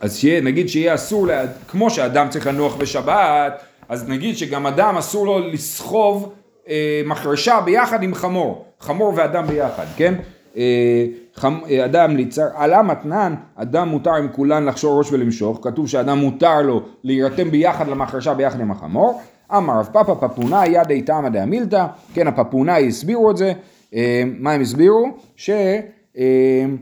אז 0.00 0.16
שיה, 0.16 0.40
נגיד 0.40 0.68
שיהיה 0.68 0.94
אסור, 0.94 1.26
לה, 1.26 1.42
כמו 1.68 1.90
שאדם 1.90 2.28
צריך 2.30 2.46
לנוח 2.46 2.74
בשבת, 2.74 3.62
אז 3.88 4.08
נגיד 4.08 4.36
שגם 4.36 4.66
אדם 4.66 4.96
אסור 4.96 5.26
לו 5.26 5.38
לסחוב 5.38 6.32
אה, 6.68 7.02
מחרשה 7.06 7.60
ביחד 7.60 8.02
עם 8.02 8.14
חמור, 8.14 8.66
חמור 8.80 9.12
ואדם 9.16 9.46
ביחד, 9.46 9.86
כן? 9.96 10.14
אה, 10.56 11.06
חמ, 11.36 11.58
אה, 11.70 11.84
אדם 11.84 12.16
ליצר, 12.16 12.46
עלה 12.54 12.82
מתנן, 12.82 13.34
אדם 13.56 13.88
מותר 13.88 14.14
עם 14.14 14.28
כולן 14.28 14.64
לחשור 14.64 14.98
ראש 14.98 15.12
ולמשוך, 15.12 15.58
כתוב 15.62 15.88
שאדם 15.88 16.18
מותר 16.18 16.62
לו 16.62 16.82
להירתם 17.04 17.50
ביחד 17.50 17.88
למחרשה 17.88 18.34
ביחד 18.34 18.60
עם 18.60 18.70
החמור, 18.70 19.20
אמר 19.56 19.78
רב 19.78 19.88
פאפא 19.92 20.14
פפונה 20.14 20.66
יד 20.66 20.90
איתמא 20.90 21.28
דאמילתא, 21.28 21.86
כן 22.14 22.26
הפפונאי 22.26 22.88
הסבירו 22.88 23.30
את 23.30 23.36
זה, 23.36 23.52
אה, 23.94 24.22
מה 24.38 24.52
הם 24.52 24.60
הסבירו? 24.60 25.06
שאומנו, 25.36 26.72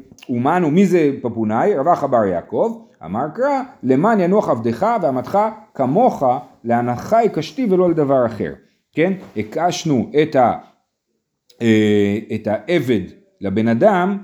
מי 0.70 0.86
זה 0.86 1.10
פפונאי? 1.22 1.74
רבח 1.74 2.04
בר 2.04 2.24
יעקב, 2.24 2.78
אמר 3.04 3.24
קרא, 3.34 3.60
למען 3.82 4.20
ינוח 4.20 4.48
עבדך 4.48 4.86
ועמדך 5.02 5.38
כמוך 5.74 6.22
להנחי 6.64 7.26
קשתי 7.32 7.66
ולא 7.70 7.90
לדבר 7.90 8.26
אחר, 8.26 8.52
כן? 8.92 9.12
הקשנו 9.36 10.10
את, 10.22 10.36
ה, 10.36 10.52
את 12.34 12.46
העבד 12.46 13.00
לבן 13.40 13.68
אדם, 13.68 14.18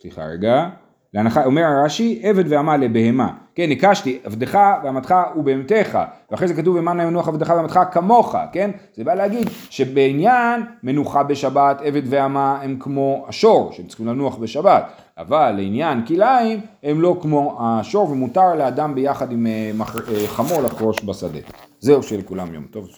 סליחה 0.00 0.24
רגע, 0.24 0.68
להנחה, 1.14 1.44
אומר 1.44 1.62
הרש"י, 1.62 2.20
עבד 2.22 2.44
ועמל 2.48 2.76
לבהמה. 2.76 3.32
כן, 3.54 3.70
הקשתי, 3.70 4.18
עבדך 4.24 4.58
ועמדך 4.84 5.14
ובהמתך, 5.36 5.98
ואחרי 6.30 6.48
זה 6.48 6.54
כתוב 6.54 6.76
למען 6.76 6.96
מנוח 6.96 7.28
עבדך 7.28 7.50
ועמדך 7.56 7.80
כמוך, 7.92 8.36
כן? 8.52 8.70
זה 8.94 9.04
בא 9.04 9.14
להגיד 9.14 9.48
שבעניין 9.70 10.62
מנוחה 10.82 11.22
בשבת, 11.22 11.80
עבד 11.84 12.02
ועמה 12.04 12.60
הם 12.62 12.76
כמו 12.80 13.24
השור, 13.28 13.72
שהם 13.72 13.86
צריכים 13.86 14.06
לנוח 14.06 14.36
בשבת, 14.36 14.84
אבל 15.18 15.54
לעניין 15.56 16.06
כלאיים 16.06 16.60
הם 16.82 17.00
לא 17.00 17.18
כמו 17.22 17.58
השור, 17.60 18.10
ומותר 18.10 18.54
לאדם 18.54 18.94
ביחד 18.94 19.32
עם 19.32 19.46
חמור 20.26 20.62
לחרוש 20.62 21.04
בשדה. 21.04 21.38
זהו 21.80 22.02
שלכולם 22.02 22.54
יום 22.54 22.64
טוב. 22.70 22.88